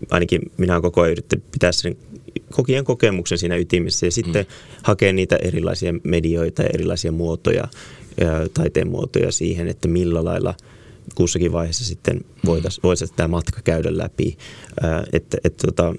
[0.09, 1.97] ainakin minä olen koko ajan yrittänyt pitää sen
[2.51, 4.51] kokijan kokemuksen siinä ytimessä ja sitten mm.
[4.83, 7.67] hakea niitä erilaisia medioita ja erilaisia muotoja,
[8.21, 10.53] ja taiteen muotoja siihen, että millä lailla–
[11.15, 14.37] kussakin vaiheessa sitten voitaisiin voitais tämä matka käydä läpi.
[15.13, 15.95] että, et, tota,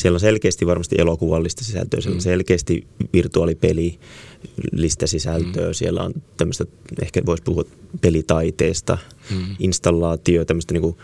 [0.00, 2.22] siellä on selkeästi varmasti elokuvallista sisältöä, siellä on mm.
[2.22, 5.74] selkeästi virtuaalipelillistä sisältöä, mm.
[5.74, 6.64] siellä on tämmöistä,
[7.02, 7.64] ehkä voisi puhua
[8.00, 8.98] pelitaiteesta,
[9.30, 9.56] mm.
[9.58, 10.96] installaatio, tämmöistä niin kuin,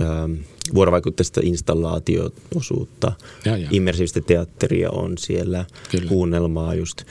[0.00, 0.32] ähm,
[0.74, 3.12] vuorovaikutteista installaatio-osuutta,
[3.44, 3.68] ja, ja.
[3.70, 6.08] immersiivistä teatteria on siellä, Kyllä.
[6.08, 7.02] kuunnelmaa just.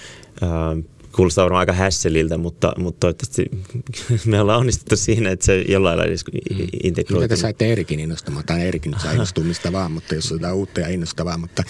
[0.44, 0.80] Ähm,
[1.16, 3.52] kuulostaa varmaan aika hässeliltä, mutta, mutta toivottavasti
[4.32, 6.68] me ollaan onnistuttu siinä, että se jollain lailla mm.
[6.84, 7.22] integroituu.
[7.22, 8.46] Mitä te saitte Erikin innostamaan?
[8.46, 11.38] Tai Erikin nyt saa innostua mistä vaan, mutta jos on jotain uutta ja innostavaa.
[11.38, 11.64] Mutta,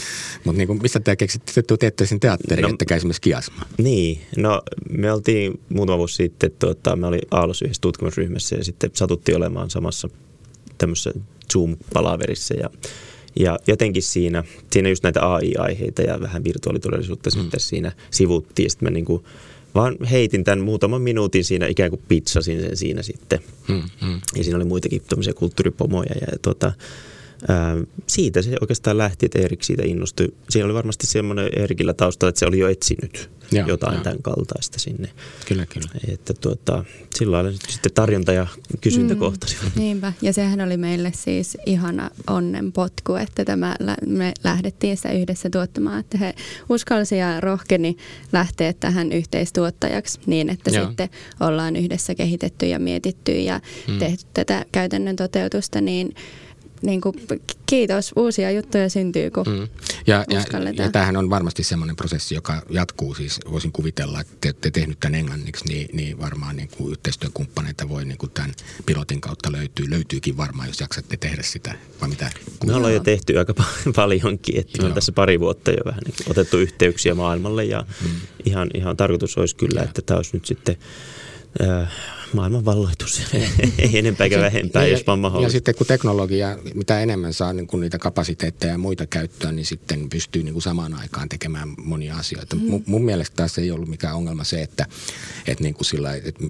[0.43, 3.65] mutta niin kuin, mistä te keksitte, että teette sen teatterin, no, ettekä esimerkiksi kiasma?
[3.77, 8.89] Niin, no me oltiin muutama vuosi sitten, tuota, me oli Aallossa yhdessä tutkimusryhmässä ja sitten
[8.93, 10.09] satuttiin olemaan samassa
[10.77, 11.11] tämmöisessä
[11.53, 12.69] Zoom-palaverissa ja
[13.39, 17.41] ja jotenkin siinä, siinä just näitä AI-aiheita ja vähän virtuaalitodellisuutta mm.
[17.41, 18.69] sitten siinä sivuttiin.
[18.69, 19.23] Sitten mä niin kuin
[19.75, 23.39] vaan heitin tämän muutaman minuutin siinä, ikään kuin pizzasin sen siinä sitten.
[23.67, 24.21] Mm, mm.
[24.35, 26.73] Ja siinä oli muitakin tämmöisiä kulttuuripomoja ja, ja tuota,
[27.47, 27.77] ää,
[28.07, 30.27] siitä se oikeastaan lähti, että Erik siitä innostui.
[30.49, 34.03] Siinä oli varmasti semmoinen Erikillä taustalla, että se oli jo etsinyt ja, jotain ja.
[34.03, 35.09] tämän kaltaista sinne.
[35.47, 35.89] Kyllä, kyllä.
[36.07, 36.83] Että tuota,
[37.15, 38.47] sillä lailla sitten tarjonta ja
[38.81, 39.75] kysyntä mm, kohtasivat.
[39.75, 43.75] Niinpä, ja sehän oli meille siis ihana onnenpotku, että tämä,
[44.07, 46.33] me lähdettiin sitä yhdessä tuottamaan, että he
[46.69, 47.97] uskalsi ja rohkeni
[48.33, 50.87] lähteä tähän yhteistuottajaksi niin, että Joo.
[50.87, 53.99] sitten ollaan yhdessä kehitetty ja mietitty ja mm.
[53.99, 56.15] tehty tätä käytännön toteutusta, niin
[56.81, 57.15] niin kuin,
[57.65, 59.67] kiitos, uusia juttuja syntyy, kun mm.
[60.07, 60.41] ja, ja,
[60.73, 63.15] ja tämähän on varmasti semmoinen prosessi, joka jatkuu.
[63.15, 67.89] Siis voisin kuvitella, että te olette tehnyt tämän englanniksi, niin, niin varmaan niin kuin yhteistyökumppaneita
[67.89, 68.53] voi niin kuin tämän
[68.85, 69.89] pilotin kautta löytyy.
[69.89, 71.73] Löytyykin varmaan, jos jaksatte tehdä sitä.
[72.01, 72.31] Vai mitä?
[72.65, 73.53] Me ollaan jo tehty aika
[73.95, 74.59] paljonkin.
[74.59, 78.09] Että me on tässä pari vuotta jo vähän niin otettu yhteyksiä maailmalle ja mm.
[78.45, 79.83] ihan, ihan tarkoitus olisi kyllä, ja.
[79.83, 80.77] että tämä olisi nyt sitten–
[82.33, 83.21] maailman valloitus,
[83.77, 85.47] ei enempää eikä vähempää, jos vaan mahdollista.
[85.47, 89.65] Ja sitten kun teknologia, mitä enemmän saa niin kuin niitä kapasiteetteja ja muita käyttöön, niin
[89.65, 92.55] sitten pystyy niin kuin samaan aikaan tekemään monia asioita.
[92.55, 92.61] Mm.
[92.61, 94.85] Mun, mun mielestä taas ei ollut mikään ongelma se, että,
[95.47, 96.43] että, niin kuin sillä, että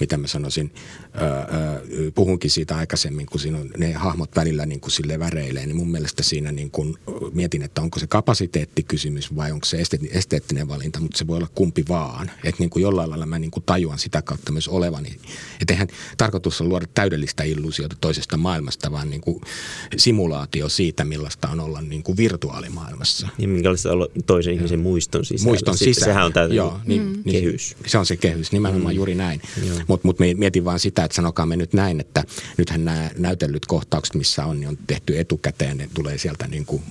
[0.00, 0.72] mitä mä sanoisin,
[1.14, 5.76] öö, puhunkin siitä aikaisemmin, kun siinä on ne hahmot välillä niin kuin sille väreilee, niin
[5.76, 6.96] mun mielestä siinä niin kuin
[7.32, 11.84] mietin, että onko se kapasiteettikysymys vai onko se esteettinen valinta, mutta se voi olla kumpi
[11.88, 12.30] vaan.
[12.44, 15.19] Että niin kuin jollain lailla mä niin kuin tajuan sitä kautta myös olevani
[15.60, 19.40] että eihän tarkoitus on luoda täydellistä illuusiota toisesta maailmasta, vaan niin kuin
[19.96, 23.28] simulaatio siitä, millaista on olla niin kuin virtuaalimaailmassa.
[23.38, 25.50] Ja minkälaista olla toisen ihmisen muiston sisällä.
[25.50, 26.04] Muiston sisällä.
[26.04, 27.32] Sehän on tämä Joo, niin, mm.
[27.32, 27.76] kehys.
[27.80, 28.96] Niin, se on se kehys, nimenomaan mm.
[28.96, 29.42] juuri näin.
[29.86, 32.24] Mutta mut mietin vaan sitä, että sanokaamme nyt näin, että
[32.56, 36.82] nythän nämä näytellyt kohtaukset, missä on, niin on tehty etukäteen, ne tulee sieltä niin kuin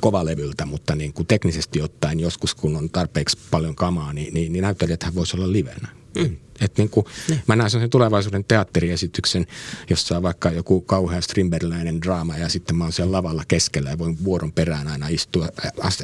[0.00, 4.62] kovalevyltä, mutta niin kuin teknisesti ottaen joskus, kun on tarpeeksi paljon kamaa, niin, niin, niin
[4.62, 5.88] näyttelijäthän voisi olla livenä.
[6.18, 6.36] Mm.
[6.60, 7.42] Et niin kuin, niin.
[7.46, 9.46] Mä näen sen tulevaisuuden teatteriesityksen,
[9.90, 13.98] jossa on vaikka joku kauhea Strindbergiläinen draama ja sitten mä oon siellä lavalla keskellä ja
[13.98, 15.48] voin vuoron perään aina istua,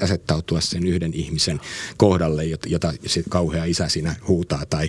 [0.00, 1.60] asettautua sen yhden ihmisen
[1.96, 4.88] kohdalle, jota se kauhea isä siinä huutaa tai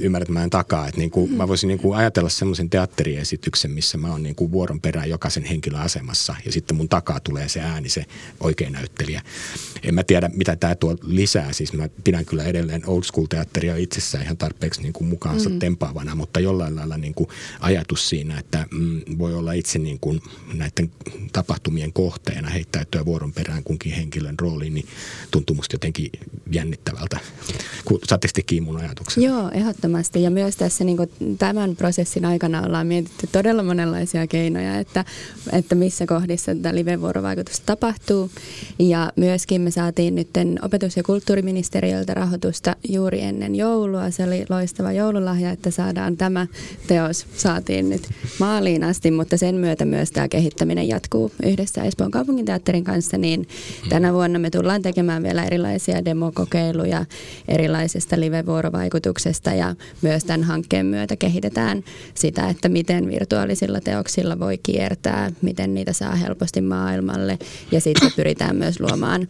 [0.00, 0.88] ymmärrät mä en takaa.
[0.88, 1.32] Et niin kuin.
[1.32, 5.44] Mä voisin niin kuin ajatella semmoisen teatteriesityksen, missä mä oon niin kuin vuoron perään jokaisen
[5.44, 8.04] henkilön asemassa ja sitten mun takaa tulee se ääni, se
[8.40, 9.22] oikein näyttelijä.
[9.82, 11.52] En mä tiedä, mitä tämä tuo lisää.
[11.52, 15.48] Siis mä pidän kyllä edelleen old school teatteria itsessä itsessään ihan tarpeeksi niin kuin mukaansa
[15.48, 15.58] mm.
[15.58, 17.28] tempaavana, mutta jollain lailla niin kuin
[17.60, 20.20] ajatus siinä, että mm, voi olla itse niin kuin
[20.54, 20.90] näiden
[21.32, 24.86] tapahtumien kohteena heittäytyä vuoron perään kunkin henkilön rooliin, niin
[25.30, 26.10] tuntuu musta jotenkin
[26.52, 27.20] jännittävältä.
[28.08, 29.22] Saatteko te mun ajatuksen?
[29.22, 30.22] Joo, ehdottomasti.
[30.22, 35.04] Ja myös tässä niin kuin tämän prosessin aikana ollaan mietitty todella monenlaisia keinoja, että,
[35.52, 38.30] että missä kohdissa tätä live-vuorovaikutusta tapahtuu.
[38.78, 40.28] Ja myöskin me saatiin nyt
[40.62, 44.10] opetus- ja kulttuuriministeriöltä rahoitusta juuri ennen joulua joulua.
[44.10, 46.46] Se oli loistava joululahja, että saadaan tämä
[46.86, 48.08] teos saatiin nyt
[48.40, 53.48] maaliin asti, mutta sen myötä myös tämä kehittäminen jatkuu yhdessä Espoon kaupunginteatterin kanssa, niin
[53.88, 57.04] tänä vuonna me tullaan tekemään vielä erilaisia demokokeiluja
[57.48, 61.84] erilaisesta live-vuorovaikutuksesta ja myös tämän hankkeen myötä kehitetään
[62.14, 67.38] sitä, että miten virtuaalisilla teoksilla voi kiertää, miten niitä saa helposti maailmalle
[67.72, 69.28] ja sitten pyritään myös luomaan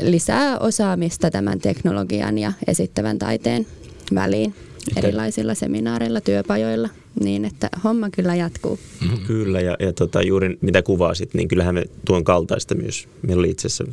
[0.00, 3.66] lisää osaamista tämän teknologian ja esittävän taiteen
[4.14, 4.54] väliin
[4.96, 6.88] erilaisilla seminaareilla, työpajoilla,
[7.20, 8.78] niin että homma kyllä jatkuu.
[9.00, 9.26] Mm-hmm.
[9.26, 13.08] Kyllä, ja, ja tota, juuri mitä kuvasit, niin kyllähän me tuon kaltaista myös.
[13.22, 13.84] Meillä oli itse asiassa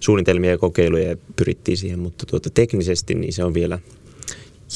[0.00, 3.78] suunnitelmia ja kokeiluja ja pyrittiin siihen, mutta tuota, teknisesti niin se on vielä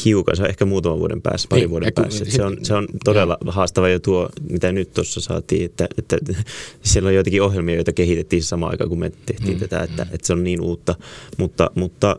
[0.05, 2.25] hiukan, se on ehkä muutaman vuoden päässä, pari niin, vuoden päässä.
[2.25, 3.53] Se on, se on todella ja.
[3.53, 6.19] haastava jo tuo, mitä nyt tuossa saatiin, että, että
[6.83, 10.15] siellä on joitakin ohjelmia, joita kehitettiin samaan aikaan, kun me tehtiin mm, tätä, että, mm.
[10.15, 10.95] että se on niin uutta,
[11.39, 12.17] mutta, mutta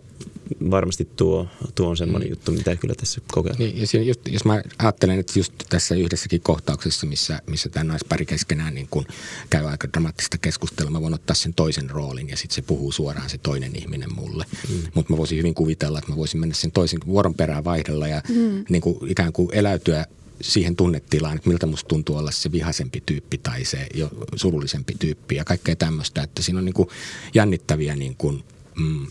[0.71, 2.31] varmasti tuo, tuo on semmoinen mm.
[2.31, 3.59] juttu, mitä kyllä tässä kokeillaan.
[3.59, 8.25] Niin, ja just, jos mä ajattelen, että just tässä yhdessäkin kohtauksessa, missä, missä tämä naispari
[8.25, 9.05] keskenään niin kun
[9.49, 13.29] käy aika dramaattista keskustelua, mä voin ottaa sen toisen roolin ja sitten se puhuu suoraan
[13.29, 14.45] se toinen ihminen mulle.
[14.69, 14.75] Mm.
[14.93, 18.21] Mutta mä voisin hyvin kuvitella, että mä voisin mennä sen toisen vuoron perään vaihdella ja
[18.29, 18.65] mm.
[18.69, 20.05] niin kuin ikään kuin eläytyä
[20.41, 25.35] siihen tunnetilaan, että miltä musta tuntuu olla se vihaisempi tyyppi tai se jo surullisempi tyyppi
[25.35, 26.89] ja kaikkea tämmöistä, että siinä on niin kuin
[27.33, 28.43] jännittäviä niin kuin,
[28.75, 29.07] mm,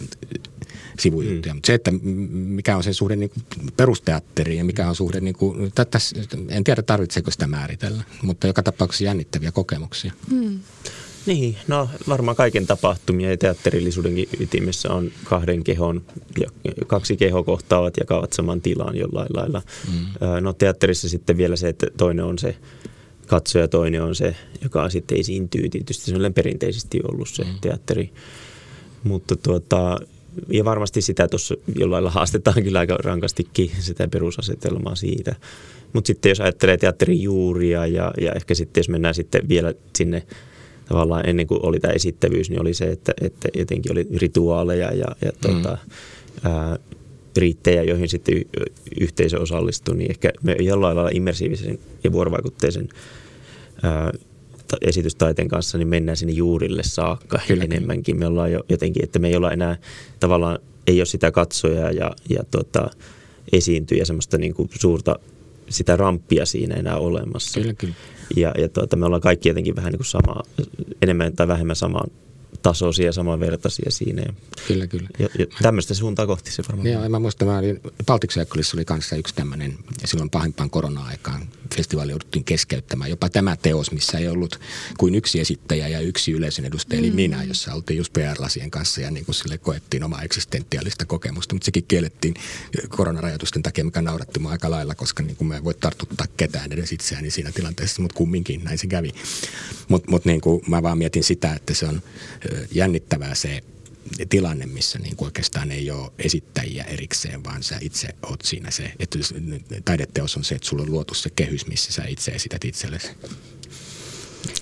[1.00, 1.54] sivujuttuja.
[1.54, 1.56] Mm.
[1.56, 1.90] Mutta se, että
[2.30, 6.14] mikä on se suhde niin kuin perusteatteriin ja mikä on suhde, niin kuin, täs,
[6.48, 10.12] en tiedä tarvitseeko sitä määritellä, mutta joka tapauksessa jännittäviä kokemuksia.
[10.30, 10.60] Mm.
[11.26, 16.02] Niin, no varmaan kaiken tapahtumia ja teatterillisuudenkin ytimessä on kahden kehon,
[16.40, 16.50] ja
[16.86, 19.62] kaksi kehoa kohtaavat jakavat saman tilan jollain lailla.
[19.92, 20.06] Mm.
[20.40, 22.56] No teatterissa sitten vielä se, että toinen on se
[23.26, 25.68] katsoja, toinen on se, joka sitten esiintyy.
[25.68, 27.50] Tietysti se on perinteisesti ollut se mm.
[27.60, 28.12] teatteri.
[29.04, 30.00] Mutta tuota,
[30.48, 35.36] ja varmasti sitä tuossa jollain lailla haastetaan kyllä aika rankastikin sitä perusasetelmaa siitä.
[35.92, 40.22] Mutta sitten jos ajattelee teatterin juuria ja, ja ehkä sitten jos mennään sitten vielä sinne
[40.88, 45.06] tavallaan ennen kuin oli tämä esittävyys, niin oli se, että, että jotenkin oli rituaaleja ja,
[45.24, 46.50] ja tuota, mm.
[46.50, 46.78] ää,
[47.36, 48.44] riittejä, joihin sitten
[49.00, 52.88] yhteisö osallistui, niin ehkä me jollain lailla immersiivisen ja vuorovaikutteisen
[53.82, 54.12] ää,
[54.80, 57.64] esitystaiteen kanssa, niin mennään sinne juurille saakka Kyllä.
[57.64, 58.18] enemmänkin.
[58.18, 59.76] Me ollaan jo jotenkin, että me ei olla enää
[60.20, 62.90] tavallaan, ei ole sitä katsojaa ja, ja tota,
[63.52, 65.18] esiintyjä semmoista niin kuin suurta
[65.68, 67.60] sitä ramppia siinä enää olemassa.
[67.60, 67.94] Kyllä, kyllä.
[68.36, 70.42] Ja, ja tuota, me ollaan kaikki jotenkin vähän niin kuin sama,
[71.02, 72.10] enemmän tai vähemmän samaan
[72.62, 74.22] tasoisia ja samanvertaisia siinä.
[74.68, 75.08] Kyllä, kyllä.
[75.18, 76.88] Ja, ja tämmöistä suuntaa kohti se varmaan.
[76.88, 78.36] Joo, mä muistan, mä olin, Baltic
[78.74, 81.42] oli kanssa yksi tämmöinen, silloin pahimpaan korona-aikaan
[81.76, 83.10] festivaali jouduttiin keskeyttämään.
[83.10, 84.60] Jopa tämä teos, missä ei ollut
[84.98, 87.04] kuin yksi esittäjä ja yksi yleisön edustaja, mm.
[87.04, 91.54] eli minä, jossa oltiin just PR-lasien kanssa ja niin kuin sille koettiin omaa eksistentiaalista kokemusta,
[91.54, 92.34] mutta sekin kiellettiin
[92.88, 96.72] koronarajoitusten takia, mikä nauratti mua aika lailla, koska niin kuin mä en voi tartuttaa ketään
[96.72, 99.10] edes itseäni siinä tilanteessa, mutta kumminkin näin se kävi.
[99.88, 102.02] Mutta mut niin kuin mä vaan mietin sitä, että se on
[102.72, 103.60] jännittävää se
[104.28, 108.92] tilanne, missä niin kuin oikeastaan ei ole esittäjiä erikseen, vaan sä itse oot siinä se,
[108.98, 109.18] että
[109.84, 113.08] taideteos on se, että sulla on luotu se kehys, missä sä itse esität itsellesi.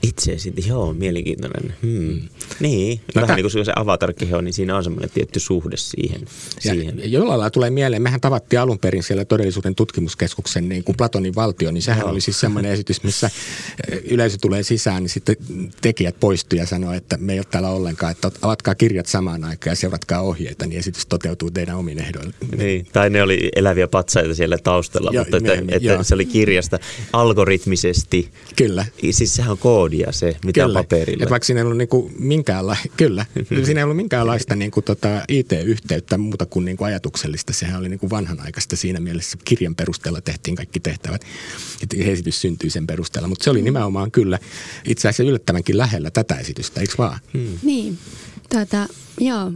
[0.02, 1.74] Itse sitten, joo, mielenkiintoinen.
[1.82, 1.90] Hmm.
[1.90, 2.28] Mm.
[2.60, 5.76] Niin, no vähän ta- niin kuin se avatar on, niin siinä on semmoinen tietty suhde
[5.76, 6.20] siihen.
[6.64, 7.12] Ja siihen.
[7.12, 11.70] Jollain lailla tulee mieleen, mehän tavattiin alun perin siellä todellisuuden tutkimuskeskuksen niin kuin Platonin valtio,
[11.70, 12.10] niin sehän no.
[12.10, 13.26] oli siis semmoinen esitys, missä
[13.92, 15.36] eh, yleisö tulee sisään, niin sitten
[15.80, 19.72] tekijät poistuu ja sanoo, että me ei ole täällä ollenkaan, että avatkaa kirjat samaan aikaan
[19.72, 22.32] ja seuratkaa ohjeita, niin esitys toteutuu teidän omin ehdoilla.
[22.56, 26.78] Niin, tai ne oli eläviä patsaita siellä taustalla, jo, mutta että, että se oli kirjasta
[27.12, 28.30] algoritmisesti.
[28.56, 28.86] Kyllä.
[29.10, 29.58] Siis sehän on
[29.90, 30.78] koodia se, mitä kyllä.
[30.78, 31.22] paperilla.
[31.22, 33.26] Et vaikka siinä ei ollut niinku minkäänla- kyllä,
[33.64, 37.52] siinä ei ollut minkäänlaista niinku tota IT-yhteyttä muuta kuin niinku ajatuksellista.
[37.52, 39.38] Sehän oli niinku vanhanaikaista siinä mielessä.
[39.44, 41.24] Kirjan perusteella tehtiin kaikki tehtävät.
[41.96, 44.38] Esitys syntyi sen perusteella, mutta se oli nimenomaan kyllä
[44.84, 47.20] itse asiassa yllättävänkin lähellä tätä esitystä, eikö vaan?
[47.34, 47.58] Hmm.
[47.62, 47.98] Niin,
[48.48, 48.86] tota,
[49.20, 49.52] joo.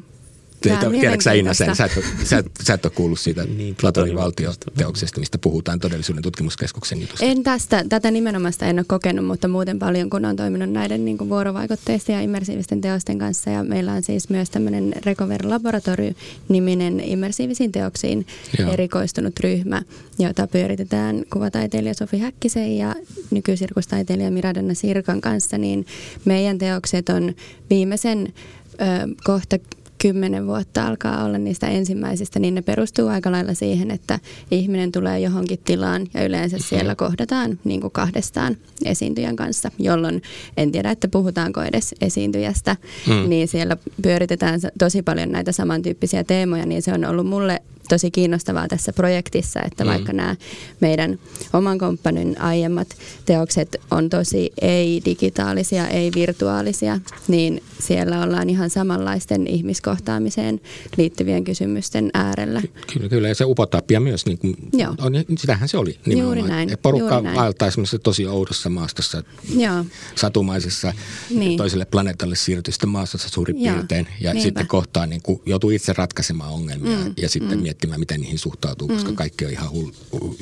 [1.01, 1.77] Tiedätkö sä Inna sen?
[1.77, 1.93] Sä et,
[2.25, 7.25] sä, et, sä et ole kuullut siitä niin, Platonin valtioteoksesta, mistä puhutaan todellisuuden tutkimuskeskuksen jutusta.
[7.25, 11.19] En tästä, tätä nimenomaista en ole kokenut, mutta muuten paljon kun on toiminut näiden niin
[11.19, 13.51] kuin vuorovaikutteisten ja immersiivisten teosten kanssa.
[13.51, 18.27] Ja meillä on siis myös tämmöinen Recover Laboratory-niminen immersiivisiin teoksiin
[18.59, 18.73] Joo.
[18.73, 19.83] erikoistunut ryhmä,
[20.19, 22.95] jota pyöritetään kuvataiteilija Sofi Häkkisen ja
[23.31, 25.59] nykysirkustaiteilija Miradanna Sirkan kanssa.
[25.59, 25.87] Niin
[26.25, 27.35] meidän teokset on
[27.71, 28.33] viimeisen
[28.73, 28.77] ö,
[29.25, 29.59] kohta
[30.05, 34.19] kymmenen vuotta alkaa olla niistä ensimmäisistä, niin ne perustuu aika lailla siihen, että
[34.51, 40.23] ihminen tulee johonkin tilaan ja yleensä siellä kohdataan niin kuin kahdestaan esiintyjän kanssa, jolloin
[40.57, 42.77] en tiedä, että puhutaanko edes esiintyjästä,
[43.09, 43.29] mm.
[43.29, 48.69] niin siellä pyöritetään tosi paljon näitä samantyyppisiä teemoja, niin se on ollut mulle tosi kiinnostavaa
[48.69, 49.91] tässä projektissa, että mm.
[49.91, 50.37] vaikka nämä
[50.81, 51.19] meidän
[51.53, 52.89] oman komppanin aiemmat
[53.25, 60.61] teokset on tosi ei-digitaalisia, ei-virtuaalisia, niin siellä ollaan ihan samanlaisten ihmiskohtaamiseen
[60.97, 62.63] liittyvien kysymysten äärellä.
[62.93, 63.29] Kyllä, kyllä.
[63.29, 64.95] Ja se upotapia myös, niin kuin, Joo.
[64.99, 66.39] On, sitähän se oli nimenomaan.
[66.39, 66.79] Juuri näin.
[66.83, 69.23] Porukka vaeltaa semmoisessa tosi oudossa maastossa,
[69.57, 69.85] Joo.
[70.15, 70.93] satumaisessa
[71.31, 71.57] niin.
[71.57, 73.75] toiselle planeetalle siirtystä maastossa suurin Joo.
[73.75, 74.07] piirtein.
[74.21, 74.43] Ja Niinpä.
[74.43, 77.15] sitten kohtaa niin kuin, joutuu itse ratkaisemaan ongelmia mm.
[77.17, 79.17] ja sitten mm miettimään, miten niihin suhtautuu, koska mm.
[79.17, 79.91] kaikki on ihan, hull,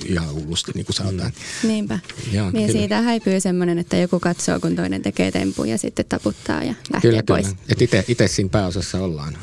[0.07, 1.33] ihan hullusti, niin kuin sanotaan.
[1.63, 1.69] Mm.
[1.69, 1.99] Niinpä.
[2.33, 2.79] Joo, niin kyllä.
[2.79, 7.11] siitä häipyy semmoinen, että joku katsoo, kun toinen tekee tempun ja sitten taputtaa ja lähtee
[7.11, 7.47] kyllä, pois.
[7.47, 9.39] Kyllä, että itse siinä pääosassa ollaan.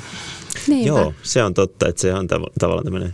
[0.67, 0.87] Niinpä.
[0.87, 3.13] Joo, se on totta, että se on tav- tavallaan tämmöinen,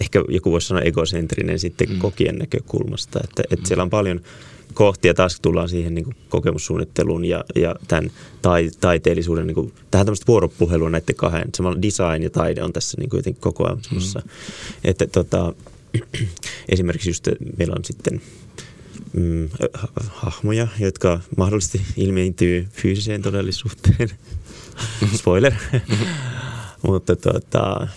[0.00, 1.98] ehkä joku voisi sanoa egocentrinen sitten mm.
[1.98, 3.66] kokien näkökulmasta, että, että mm.
[3.66, 4.20] siellä on paljon–
[4.76, 8.10] kohti ja taas tullaan siihen niin kuin kokemussuunnitteluun ja, ja tämän
[8.42, 11.48] tai, taiteellisuuden, niin kuin, tähän tämmöistä vuoropuhelua näiden kahden.
[11.56, 14.22] Samalla design ja taide on tässä niin kuin jotenkin koko ajan mm.
[14.84, 15.54] Että tota,
[16.68, 18.20] esimerkiksi just meillä on sitten
[19.12, 19.48] mm,
[20.06, 24.10] hahmoja, jotka mahdollisesti ilmeintyy fyysiseen todellisuuteen.
[25.18, 25.52] Spoiler.
[26.86, 27.88] Mutta tota,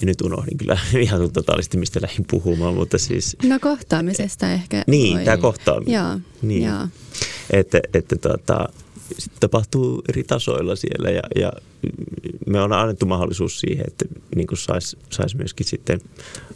[0.00, 3.36] ja nyt unohdin kyllä ihan totaalisesti, mistä lähdin puhumaan, mutta siis...
[3.42, 4.84] No kohtaamisesta ehkä.
[4.86, 5.24] Niin, voi...
[5.24, 5.94] tämä kohtaaminen.
[5.94, 6.64] Joo, niin.
[6.64, 6.88] joo.
[7.50, 8.68] Että, että tota,
[9.18, 11.52] sitten tapahtuu eri tasoilla siellä ja, ja
[12.46, 14.04] me on annettu mahdollisuus siihen, että
[14.36, 16.00] niin saisi sais myöskin sitten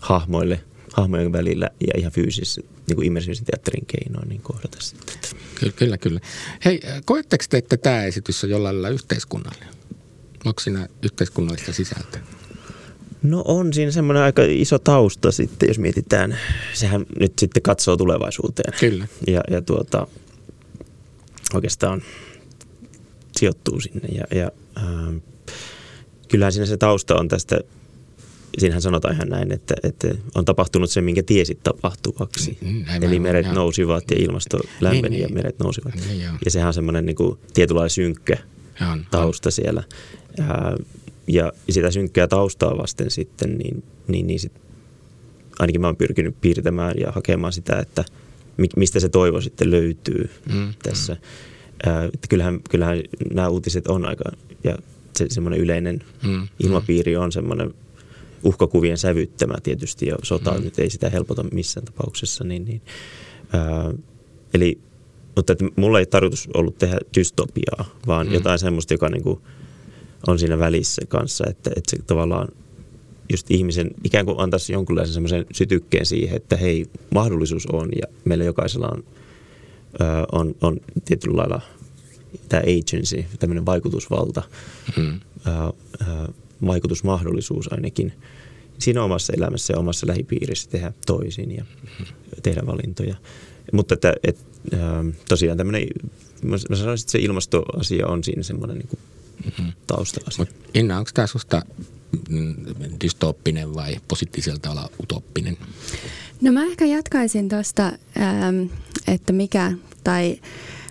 [0.03, 0.61] hahmoille
[0.93, 5.16] hahmojen välillä ja ihan fyysisesti niin immersiivisen teatterin keinoin niin kohdata sitten.
[5.61, 6.20] Kyllä, kyllä, kyllä.
[6.64, 9.74] Hei, koetteko te, että tämä esitys on jollain lailla yhteiskunnallinen?
[10.45, 12.20] Onko siinä yhteiskunnallista sisältöä?
[13.22, 16.38] No on siinä semmoinen aika iso tausta sitten, jos mietitään.
[16.74, 18.74] Sehän nyt sitten katsoo tulevaisuuteen.
[18.80, 19.06] Kyllä.
[19.26, 20.06] Ja, ja tuota,
[21.54, 22.02] oikeastaan
[23.38, 24.08] sijoittuu sinne.
[24.08, 25.16] Ja, ja ähm,
[26.28, 27.60] kyllähän siinä se tausta on tästä,
[28.58, 32.58] siinähän sanotaan ihan näin, että, että on tapahtunut se, minkä tiesit tapahtuvaksi.
[32.60, 35.34] Mm, Eli meret on, nousivat ja ilmasto lämpeni niin, ja niin.
[35.34, 35.94] meret nousivat.
[35.94, 38.36] Niin, ja sehän on semmoinen niin kuin, tietynlainen synkkä
[38.92, 39.52] on, tausta on.
[39.52, 39.82] siellä.
[40.38, 40.76] Ja,
[41.28, 44.52] ja sitä synkkää taustaa vasten sitten, niin, niin, niin sit,
[45.58, 48.04] ainakin mä oon pyrkinyt piirtämään ja hakemaan sitä, että
[48.76, 51.14] mistä se toivo sitten löytyy mm, tässä.
[51.14, 51.90] Mm.
[51.90, 52.98] Äh, kyllähän, kyllähän
[53.34, 54.24] nämä uutiset on aika,
[54.64, 54.78] ja
[55.16, 57.74] se semmoinen yleinen mm, ilmapiiri on semmoinen
[58.44, 60.64] uhkakuvien sävyttämä tietysti, ja sota mm.
[60.64, 62.44] nyt ei sitä helpota missään tapauksessa.
[62.44, 62.82] Niin, niin,
[63.54, 63.94] äh,
[64.54, 64.78] eli,
[65.36, 68.32] mutta että mulla ei tarkoitus ollut tehdä dystopiaa, vaan mm.
[68.32, 69.40] jotain semmoista, joka niin kuin
[70.26, 72.48] on siinä välissä kanssa, että, että se tavallaan
[73.30, 78.44] just ihmisen ikään kuin antaisi jonkunlaisen semmoisen sytykkeen siihen, että hei, mahdollisuus on ja meillä
[78.44, 79.04] jokaisella on,
[80.32, 81.60] on, on tietyllä lailla
[82.48, 84.42] tämä agency, tämmöinen vaikutusvalta,
[84.96, 85.20] mm.
[86.66, 88.12] vaikutusmahdollisuus ainakin
[88.78, 91.64] siinä omassa elämässä ja omassa lähipiirissä tehdä toisin ja
[91.98, 92.06] mm.
[92.42, 93.16] tehdä valintoja.
[93.72, 94.38] Mutta että, et,
[95.28, 95.88] tosiaan tämmöinen,
[96.42, 99.00] mä sanoisin, että se ilmastoasia on siinä semmoinen niin kuin
[99.45, 99.72] mm-hmm.
[99.86, 100.39] tausta-asia.
[100.39, 101.62] Mut Inna, onko tämä susta
[102.28, 102.55] mm,
[103.05, 105.57] dystooppinen vai positiivisella tavalla utoppinen?
[106.41, 108.62] No mä ehkä jatkaisin tuosta, ähm,
[109.07, 109.72] että mikä
[110.05, 110.41] tai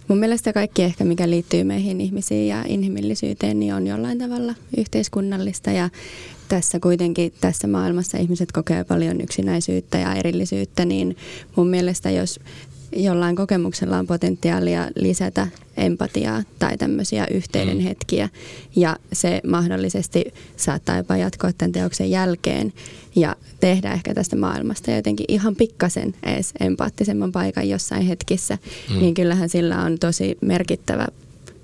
[0.08, 5.72] mun mielestä kaikki ehkä mikä liittyy meihin ihmisiin ja inhimillisyyteen niin on jollain tavalla yhteiskunnallista
[5.72, 5.90] ja
[6.48, 11.18] tässä kuitenkin tässä maailmassa ihmiset kokee paljon yksinäisyyttä ja erillisyyttä, niin
[11.56, 12.40] mun mielestä jos
[12.96, 17.84] jollain kokemuksella on potentiaalia lisätä empatiaa tai tämmöisiä yhteyden mm.
[17.84, 18.30] hetkiä.
[18.76, 22.74] Ja se mahdollisesti saattaa jopa jatkoa tämän teoksen jälkeen
[23.16, 28.58] ja tehdä ehkä tästä maailmasta jotenkin ihan pikkasen edes empaattisemman paikan jossain hetkissä.
[28.94, 29.00] Mm.
[29.00, 31.08] Niin kyllähän sillä on tosi merkittävä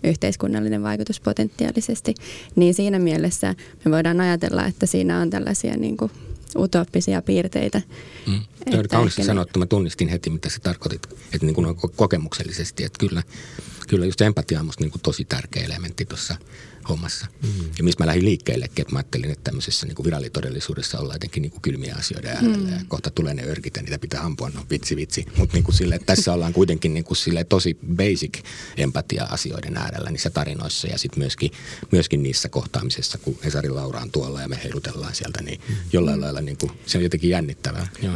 [0.04, 2.16] yhteiskunnallinen vaikutus potentiaalisesti.
[2.56, 3.56] Niin siinä mielessä
[3.86, 6.12] me voidaan ajatella, että siinä on tällaisia niin kuin
[6.56, 7.82] utooppisia piirteitä.
[8.28, 8.42] Mm.
[8.66, 9.60] Tämä oli kauniisti sanottu.
[9.60, 13.24] Mä tunnistin heti, mitä sä tarkoitit, että niin kuin kokemuksellisesti, että kyllä,
[13.88, 16.36] kyllä just empatia on musta niin kuin tosi tärkeä elementti tuossa
[16.90, 17.26] hommassa.
[17.42, 17.50] Mm.
[17.78, 21.42] Ja mistä mä lähdin liikkeellekin, että mä ajattelin, että tämmöisessä niin kuin virallitodellisuudessa ollaan jotenkin
[21.42, 22.70] niin kuin kylmiä asioita äärellä mm.
[22.70, 25.26] ja kohta tulee ne örkit ja niitä pitää ampua, no vitsi vitsi.
[25.38, 25.76] Mutta niin kuin
[26.06, 28.40] tässä ollaan kuitenkin niin kuin sille tosi basic
[28.78, 31.52] empatia-asioiden äärellä niissä tarinoissa ja sitten myöskin,
[31.92, 35.76] myöskin niissä kohtaamisissa, kun Esari Laura on tuolla ja me heilutellaan sieltä, niin mm.
[35.94, 37.88] jollain lailla niin kuin, se on jotenkin jännittävää.
[38.02, 38.14] Joo.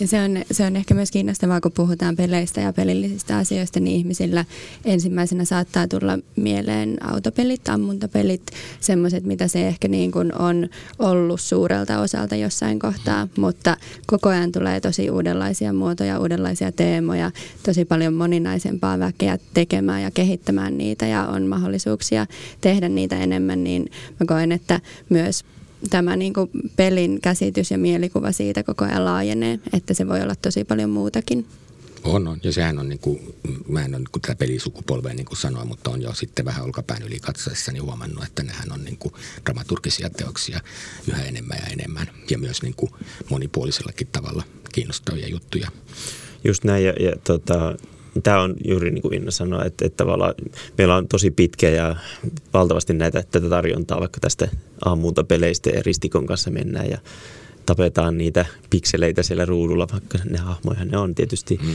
[0.00, 3.96] Ja se on, se on ehkä myös kiinnostavaa, kun puhutaan peleistä ja pelillisistä asioista, niin
[3.96, 4.44] ihmisillä
[4.84, 8.42] ensimmäisenä saattaa tulla mieleen autopelit, ammuntapelit,
[8.80, 10.68] semmoiset, mitä se ehkä niin kuin on
[10.98, 13.76] ollut suurelta osalta jossain kohtaa, mutta
[14.06, 17.30] koko ajan tulee tosi uudenlaisia muotoja, uudenlaisia teemoja,
[17.62, 22.26] tosi paljon moninaisempaa väkeä tekemään ja kehittämään niitä ja on mahdollisuuksia
[22.60, 25.44] tehdä niitä enemmän, niin mä koen, että myös
[25.90, 30.34] tämä niin kuin pelin käsitys ja mielikuva siitä koko ajan laajenee, että se voi olla
[30.42, 31.46] tosi paljon muutakin.
[32.06, 32.40] On, on.
[32.42, 33.34] Ja sehän on, niin kuin,
[33.68, 37.02] mä en ole niin tätä pelisukupolvea niin kuin sanoin, mutta on jo sitten vähän olkapään
[37.02, 40.60] yli katsoessani huomannut, että nehän on niin kuin dramaturgisia teoksia
[41.08, 42.06] yhä enemmän ja enemmän.
[42.30, 42.92] Ja myös niin kuin
[43.30, 44.42] monipuolisellakin tavalla
[44.72, 45.68] kiinnostavia juttuja.
[46.44, 47.76] Just näin, ja, ja tota,
[48.22, 50.34] tämä on juuri niin kuin Inna sanoi, että, että tavallaan
[50.78, 51.96] meillä on tosi pitkä ja
[52.54, 54.48] valtavasti näitä tätä tarjontaa vaikka tästä
[55.28, 56.98] peleistä ja ristikon kanssa mennään ja
[57.66, 61.58] tapetaan niitä pikseleitä siellä ruudulla, vaikka ne hahmoja ne on tietysti.
[61.62, 61.72] Mm.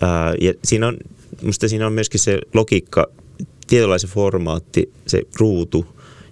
[0.00, 0.96] Ää, ja siinä on,
[1.42, 3.06] musta siinä on myöskin se logiikka,
[3.66, 5.86] tietynlainen formaatti, se ruutu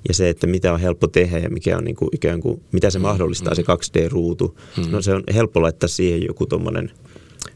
[0.08, 2.90] ja se, että mitä on helppo tehdä ja mikä on niin kuin ikään kuin, mitä
[2.90, 3.56] se mm, mahdollistaa mm.
[3.56, 4.58] se 2D-ruutu.
[4.76, 4.90] Mm.
[4.90, 6.90] No se on helppo laittaa siihen joku tuommoinen–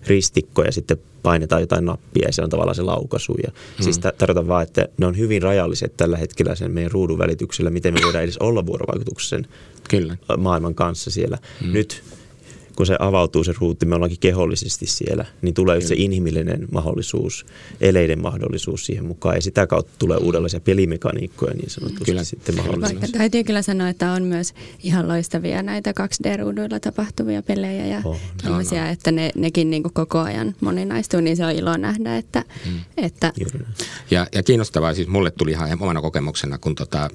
[0.07, 3.35] ristikko ja sitten painetaan jotain nappia ja se on tavallaan se laukaisu.
[3.43, 3.83] Ja mm.
[3.85, 7.95] Siis tarkoitan vaan, että ne on hyvin rajalliset tällä hetkellä sen meidän ruudun välityksellä, miten
[7.95, 9.47] me voidaan edes olla vuorovaikutuksessa sen
[9.89, 10.16] Kyllä.
[10.39, 11.39] maailman kanssa siellä.
[11.64, 11.72] Mm.
[11.72, 12.03] Nyt
[12.83, 17.47] kun se avautuu se ruutti, me ollaankin kehollisesti siellä, niin tulee just se inhimillinen mahdollisuus,
[17.80, 19.35] eleiden mahdollisuus siihen mukaan.
[19.35, 22.24] Ja sitä kautta tulee uudenlaisia pelimekaniikkoja niin sanotusti kyllä.
[22.24, 23.01] sitten mahdollisuus.
[23.01, 28.16] Vaikka täytyy kyllä sanoa, että on myös ihan loistavia näitä 2D-ruuduilla tapahtuvia pelejä ja oh,
[28.43, 28.93] tämmöisiä, no, no.
[28.93, 32.45] että ne, nekin niin kuin koko ajan moninaistuu, niin se on ilo nähdä, että...
[32.66, 32.80] Mm.
[32.97, 33.33] että
[34.11, 37.11] ja, ja kiinnostavaa, siis mulle tuli ihan omana kokemuksena, kun tota,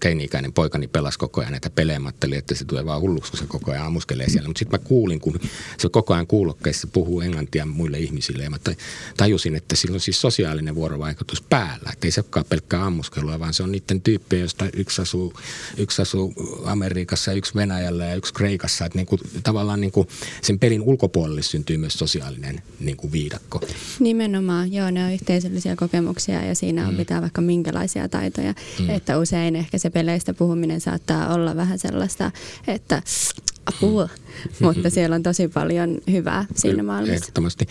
[0.00, 3.46] teini-ikäinen poikani pelasi koko ajan näitä pelejä, mä että se tulee vaan hulluksi, kun se
[3.46, 4.48] koko ajan ammuskelee siellä.
[4.48, 5.40] Mutta sitten mä kuulin, kun
[5.78, 8.42] se koko ajan kuulokkeissa puhuu englantia muille ihmisille.
[8.42, 8.58] Ja mä
[9.16, 11.90] tajusin, että sillä on siis sosiaalinen vuorovaikutus päällä.
[11.92, 15.32] Että ei se olekaan pelkkää ammuskelua, vaan se on niiden tyyppejä, joista yksi asuu,
[15.76, 16.34] yksi asuu
[16.64, 18.84] Amerikassa, yksi Venäjällä ja yksi Kreikassa.
[18.84, 20.08] Että niin kuin, tavallaan niin kuin
[20.42, 23.60] sen pelin ulkopuolelle syntyy myös sosiaalinen niin kuin viidakko.
[24.00, 26.98] Nimenomaan, joo, ne on yhteisöllisiä kokemuksia ja siinä on mm.
[26.98, 28.54] pitää vaikka minkälaisia taitoja.
[28.78, 28.90] Mm.
[28.90, 32.30] Että usein ehkä se peleistä puhuminen saattaa olla vähän sellaista,
[32.66, 33.02] että
[33.66, 34.08] apua,
[34.60, 37.14] mutta siellä on tosi paljon hyvää siinä maailmassa.
[37.14, 37.66] Ehdottomasti.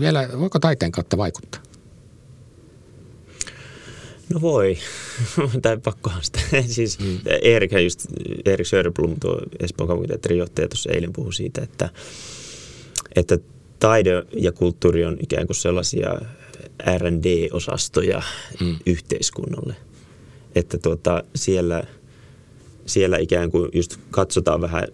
[0.00, 1.60] Vielä, voiko taiteen kautta vaikuttaa?
[4.34, 4.78] No voi,
[5.62, 6.40] tai pakkohan sitä.
[6.66, 7.18] siis mm.
[7.42, 8.06] Erik, just,
[8.44, 11.88] Erik Söderblom, tuo Espoon kaupunginteatterin johtaja, tuossa eilen puhui siitä, että,
[13.16, 13.38] että
[13.78, 16.20] taide ja kulttuuri on ikään kuin sellaisia
[16.98, 18.22] R&D-osastoja
[18.60, 18.76] mm.
[18.86, 19.76] yhteiskunnalle.
[20.54, 21.84] Että tuota, siellä,
[22.90, 24.84] siellä ikään kuin just katsotaan vähän,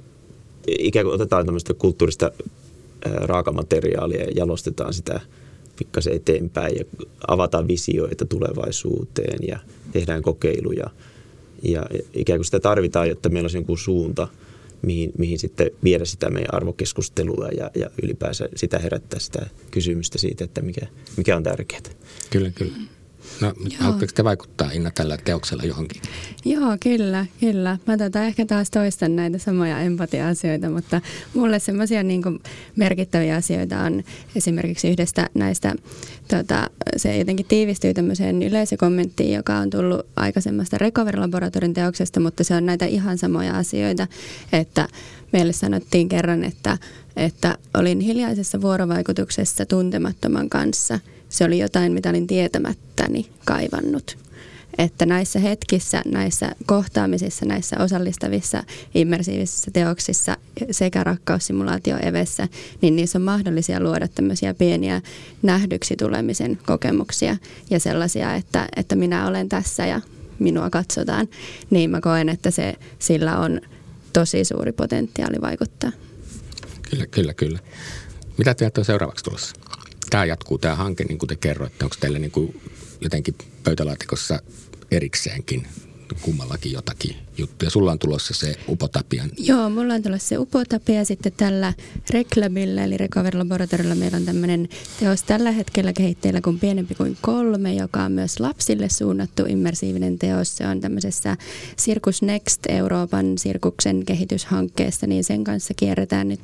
[0.67, 2.31] ikään kuin otetaan tämmöistä kulttuurista
[3.05, 5.21] raakamateriaalia ja jalostetaan sitä
[5.79, 6.85] pikkasen eteenpäin ja
[7.29, 9.59] avataan visioita tulevaisuuteen ja
[9.93, 10.91] tehdään kokeiluja.
[11.63, 14.29] Ja ikään kuin sitä tarvitaan, jotta meillä olisi joku suunta,
[14.83, 20.45] mihin, mihin sitten viedä sitä meidän arvokeskustelua ja, ja ylipäänsä sitä herättää sitä kysymystä siitä,
[20.45, 20.87] että mikä,
[21.17, 21.81] mikä on tärkeää.
[22.31, 22.73] Kyllä, kyllä.
[23.41, 26.03] No, haluatteko te vaikuttaa Inna tällä teoksella johonkin?
[26.45, 27.79] Joo, kyllä, kyllä.
[27.87, 31.01] Mä tota ehkä taas toistan näitä samoja empatia-asioita, mutta
[31.35, 32.23] mulle semmoisia niin
[32.77, 34.05] merkittäviä asioita on
[34.37, 35.75] esimerkiksi yhdestä näistä,
[36.29, 42.67] tota, se jotenkin tiivistyy tämmöiseen yleisökommenttiin, joka on tullut aikaisemmasta Recover-laboratorin teoksesta, mutta se on
[42.67, 44.07] näitä ihan samoja asioita,
[44.53, 44.89] että
[45.33, 46.79] meille sanottiin kerran, että,
[47.17, 51.01] että olin hiljaisessa vuorovaikutuksessa tuntemattoman kanssa–
[51.37, 54.19] se oli jotain, mitä olin tietämättäni kaivannut.
[54.79, 58.63] Että näissä hetkissä, näissä kohtaamisissa, näissä osallistavissa
[58.95, 60.37] immersiivisissä teoksissa
[60.71, 62.49] sekä rakkaussimulaatio evessä,
[62.83, 65.03] niin niissä on mahdollisia luoda tämmöisiä pieniä
[65.43, 67.37] nähdyksi tulemisen kokemuksia
[67.71, 70.01] ja sellaisia, että, että minä olen tässä ja
[70.39, 71.29] minua katsotaan.
[71.71, 73.61] Niin mä koen, että se, sillä on
[74.13, 75.93] tosi suuri potentiaali vaikuttaa.
[76.91, 77.59] Kyllä, kyllä, kyllä.
[78.39, 79.66] Mitä teet on seuraavaksi tulossa?
[80.11, 82.61] Tämä jatkuu tämä hanke, niin kuin te kerroitte, onko teille niin kuin
[83.01, 83.35] jotenkin
[83.65, 84.43] pöytälaatikossa
[84.91, 85.67] erikseenkin
[86.23, 87.71] kummallakin jotakin juttuja.
[87.71, 89.31] Sulla on tulossa se Upotapian.
[89.39, 91.05] Joo, mulla on tulossa se Upotapia.
[91.05, 91.73] Sitten tällä
[92.11, 94.69] Reklabilla, eli Recover Laboratorilla, meillä on tämmöinen
[95.01, 100.57] teos tällä hetkellä kehitteillä kuin Pienempi kuin kolme, joka on myös lapsille suunnattu immersiivinen teos.
[100.57, 101.37] Se on tämmöisessä
[101.79, 106.41] Circus Next Euroopan sirkuksen kehityshankkeessa, niin sen kanssa kierretään nyt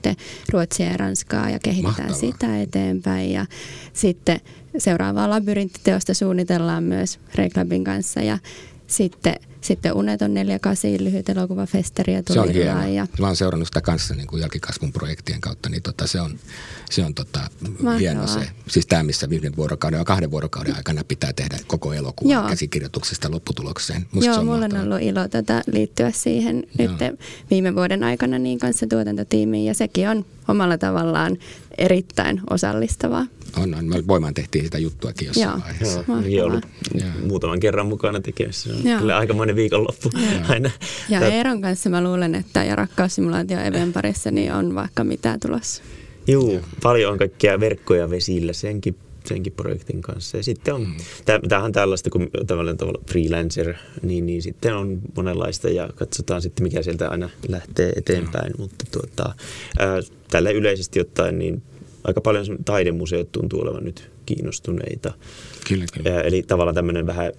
[0.53, 2.21] Ruotsia ja Ranskaa ja kehitetään Mahtavaa.
[2.21, 3.33] sitä eteenpäin.
[3.33, 3.47] Ja
[3.93, 4.41] sitten
[4.79, 8.39] seuraavaa labyrinttiteosta suunnitellaan myös Reklabin kanssa ja
[8.87, 12.87] sitten– sitten Uneton 48 lyhyt elokuvafestaria tuli Se on hienoa.
[12.87, 13.07] Ja...
[13.21, 16.39] Mä oon seurannut sitä kanssa niin kuin jälkikasvun projektien kautta, niin tota, se on,
[16.91, 17.41] se on tota,
[17.99, 18.49] hieno se.
[18.69, 22.49] Siis tämä, missä yhden vuorokauden ja kahden vuorokauden aikana pitää tehdä koko elokuva Joo.
[22.49, 24.07] käsikirjoituksesta lopputulokseen.
[24.13, 26.93] Musta Joo, mulla on ollut ilo tätä liittyä siihen Joo.
[26.93, 31.39] nyt viime vuoden aikana niin kanssa tuotantotiimiin ja sekin on omalla tavallaan
[31.79, 33.27] erittäin osallistavaa.
[33.59, 33.85] On, on.
[33.85, 35.61] Me voimaan tehtiin sitä juttuakin jossain Joo.
[35.61, 36.05] vaiheessa.
[36.09, 36.67] Joo, niin ollut
[37.27, 38.71] muutaman kerran mukana tekemässä.
[38.71, 39.01] Se on Joo.
[39.01, 40.43] kyllä aikamoinen viikonloppu Joo.
[40.49, 40.71] aina.
[41.09, 41.33] Ja Tät...
[41.33, 45.83] Eeron kanssa mä luulen, että ja rakkaussimulaatio Even parissa niin on vaikka mitä tulossa.
[46.27, 48.97] Joo, paljon on kaikkia verkkoja vesillä senkin
[49.27, 50.37] senkin projektin kanssa.
[50.37, 50.95] Ja sitten on, mm.
[51.49, 56.65] tämähän on tällaista kuin tavallaan tavalla freelancer, niin, niin sitten on monenlaista ja katsotaan sitten
[56.65, 58.53] mikä sieltä aina lähtee eteenpäin.
[58.53, 58.61] Mm.
[58.61, 59.35] Mutta tuota,
[59.79, 60.01] ää,
[60.31, 61.63] tällä yleisesti ottaen niin
[62.05, 65.13] aika paljon taidemuseot tuntuu olevan nyt kiinnostuneita.
[65.69, 66.21] Kyllä, kyllä.
[66.21, 67.33] Eli tavallaan tämmöinen vähän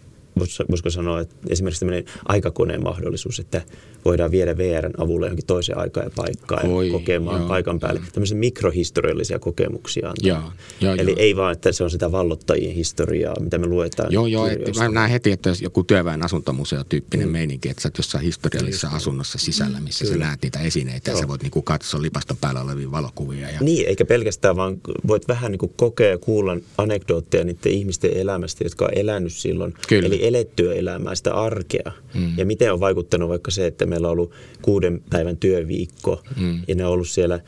[0.69, 3.61] voisiko sanoa, että esimerkiksi tämmöinen aikakoneen mahdollisuus, että
[4.05, 7.99] voidaan viedä VRn avulla johonkin toiseen aikaan ja paikkaan Oi, ja kokemaan joo, paikan päälle.
[7.99, 8.09] Joo.
[8.13, 10.13] Tämmöisiä mikrohistoriallisia kokemuksia.
[10.21, 10.41] Joo,
[10.81, 11.19] joo, Eli joo.
[11.19, 14.11] ei vaan, että se on sitä vallottajien historiaa, mitä me luetaan.
[14.13, 14.47] Joo, joo.
[14.47, 17.31] Että mä näen heti, että jos joku työväen asuntomuseo-tyyppinen mm.
[17.31, 20.17] meininki, että sä oot jossain historiallisessa Just, asunnossa sisällä, missä Kyllä.
[20.17, 21.17] sä näet niitä esineitä joo.
[21.17, 23.49] ja sä voit niinku katsoa lipaston päällä olevia valokuvia.
[23.49, 23.59] Ja...
[23.61, 24.77] Niin, eikä pelkästään vaan
[25.07, 29.73] voit vähän niinku kokea ja kuulla anekdootteja niiden ihmisten elämästä, jotka on elänyt silloin.
[29.87, 30.07] Kyllä.
[30.07, 31.91] Eli elettyä elämää, sitä arkea.
[32.13, 32.37] Mm.
[32.37, 36.61] Ja miten on vaikuttanut vaikka se, että meillä on ollut kuuden päivän työviikko mm.
[36.67, 37.39] ja ne on ollut siellä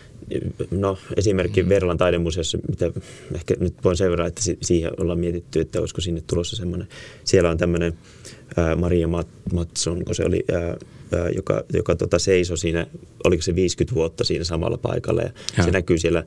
[0.71, 1.69] no esimerkki mm.
[1.69, 2.91] Verlan taidemuseossa, mitä
[3.35, 6.87] ehkä nyt voin sen verran, että siihen ollaan mietitty, että olisiko sinne tulossa semmoinen,
[7.23, 7.93] siellä on tämmöinen
[8.75, 9.07] Maria
[9.53, 12.87] Matson, kun se oli, ää, ää, joka, joka tota seisoi siinä,
[13.23, 15.63] oliko se 50 vuotta siinä samalla paikalla ja, ja.
[15.63, 16.23] se näkyy siellä,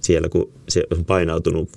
[0.00, 1.70] siellä, kun se on painautunut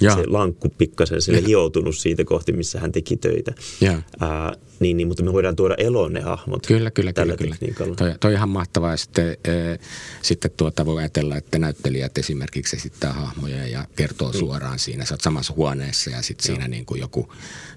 [0.00, 0.14] ja.
[0.14, 3.52] se lankku pikkasen sille hioutunut siitä kohti, missä hän teki töitä.
[3.80, 4.02] Ja.
[4.20, 7.36] Ää, niin, niin, mutta me voidaan tuoda eloon ne hahmot Kyllä, kyllä, kyllä.
[7.36, 7.94] kyllä.
[7.96, 8.90] Toi, toi ihan mahtavaa.
[8.90, 9.78] Ja sitten, äh,
[10.22, 14.38] sitten tuota voi ajatella, että näyttelijät esimerkiksi esittää hahmoja ja kertoo mm.
[14.38, 15.04] suoraan siinä.
[15.04, 17.32] Sä oot samassa huoneessa ja sitten siinä niin kuin joku,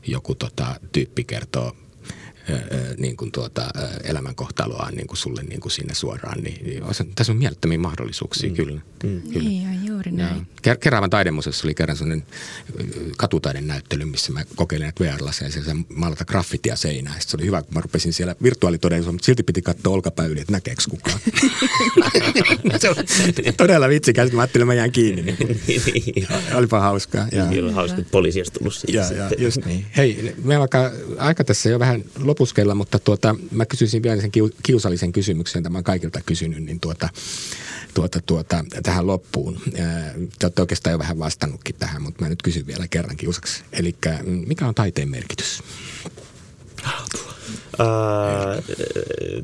[0.07, 1.76] joku tota, tyyppi kertoo
[2.97, 3.68] niin kuin tuota,
[4.04, 6.43] elämänkohtaloaan niin kuin sulle niin kuin sinne suoraan.
[6.43, 6.84] Niin, niin
[7.16, 8.56] tässä on mielettömiä mahdollisuuksia, mm.
[8.56, 8.82] kyllä.
[9.04, 9.22] Mm.
[9.22, 9.50] kyllä.
[9.50, 10.47] Niin, ja juuri näin.
[10.66, 10.76] Ja.
[10.76, 12.26] Keraavan taidemuseossa oli kerran sellainen
[13.18, 17.22] katutaiden näyttely, missä mä kokeilin, että VR-laseja se maalata graffitia seinään.
[17.22, 20.39] Sitten se oli hyvä, kun mä rupesin siellä virtuaalitodellisuudessa, mutta silti piti katsoa olkapää yli,
[20.39, 21.20] että näkeekö kukaan.
[22.80, 25.22] se oli todella vitsikäs, mä ajattelin, että mä jään kiinni.
[25.22, 26.28] Niin niin.
[26.54, 27.28] Olipa hauskaa.
[27.32, 27.45] Ja.
[27.45, 28.97] Oli hauska, että poliisi olisi tullut siitä.
[28.97, 29.86] Ja, ja, just niin.
[29.97, 32.04] Hei, me alkaa aika tässä jo vähän
[32.40, 34.32] lopuskella, mutta tuota, mä kysyisin vielä sen
[34.64, 37.10] kiusallisen kysymyksen, tämä kaikilta kysynyt, niin tuota,
[37.94, 39.62] tuota, tuota, tähän loppuun.
[40.40, 43.64] Te olette oikeastaan jo vähän vastannutkin tähän, mutta mä nyt kysyn vielä kerran kiusaksi.
[43.74, 45.64] Eli mm, mikä on taiteen merkitys?
[47.80, 48.62] Ää,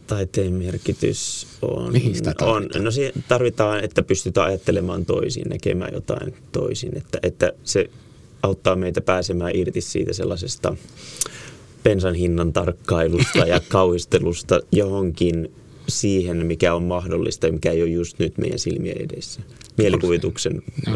[0.08, 6.36] taiteen merkitys on, Mihin sitä on no se tarvitaan, että pystytään ajattelemaan toisin, näkemään jotain
[6.52, 7.90] toisin, että, että se
[8.44, 10.76] auttaa meitä pääsemään irti siitä sellaisesta
[11.86, 15.52] bensan hinnan tarkkailusta ja kauhistelusta johonkin
[15.88, 19.42] siihen, mikä on mahdollista ja mikä ei ole just nyt meidän silmien edessä.
[19.78, 20.96] Mielikuvituksen no.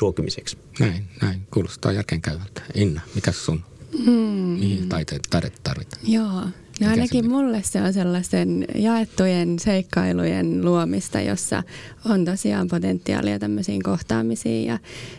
[0.00, 0.56] ruokkimiseksi.
[0.80, 1.40] Näin, näin.
[1.50, 2.62] Kuulostaa järkeenkäyvältä.
[2.74, 3.60] Inna, mikä sun?
[4.04, 4.12] Hmm.
[4.60, 6.02] Mihin taiteet tarvitaan?
[6.02, 6.42] Joo.
[6.80, 11.62] No ainakin se mulle se on sellaisten jaettujen seikkailujen luomista, jossa
[12.04, 14.78] on tosiaan potentiaalia tämmöisiin kohtaamisiin ja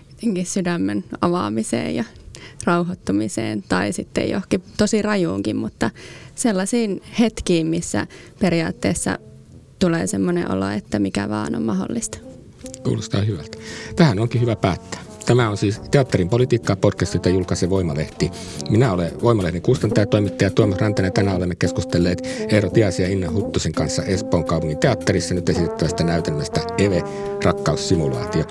[0.10, 2.04] jotenkin sydämen avaamiseen ja
[2.66, 5.90] rauhoittumiseen tai sitten johonkin tosi rajuunkin, mutta
[6.36, 8.08] sellaisiin hetkiin, missä
[8.40, 9.20] periaatteessa
[9.80, 12.18] tulee semmoinen olo, että mikä vaan on mahdollista.
[12.84, 13.58] Kuulostaa hyvältä.
[13.96, 15.02] Tähän onkin hyvä päättää.
[15.26, 18.32] Tämä on siis Teatterin politiikkaa podcast, jota julkaisee Voimalehti.
[18.70, 21.14] Minä olen Voimalehden kustantaja toimittaja Tuomas Rantanen.
[21.14, 26.62] Tänään olemme keskustelleet Eero Tiasi ja Inna Huttusen kanssa Espoon kaupungin teatterissa nyt esitettävästä näytelmästä
[26.78, 27.04] Eve,
[27.44, 28.44] rakkaussimulaatio.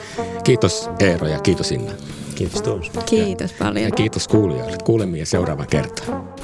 [0.45, 1.93] Kiitos Eero ja kiitos Inna.
[2.41, 2.91] Kiitos Tuomas.
[3.07, 3.85] Kiitos paljon.
[3.85, 4.77] Ja kiitos kuulijoille.
[4.85, 6.35] Kuulemme seuraavan kertaan.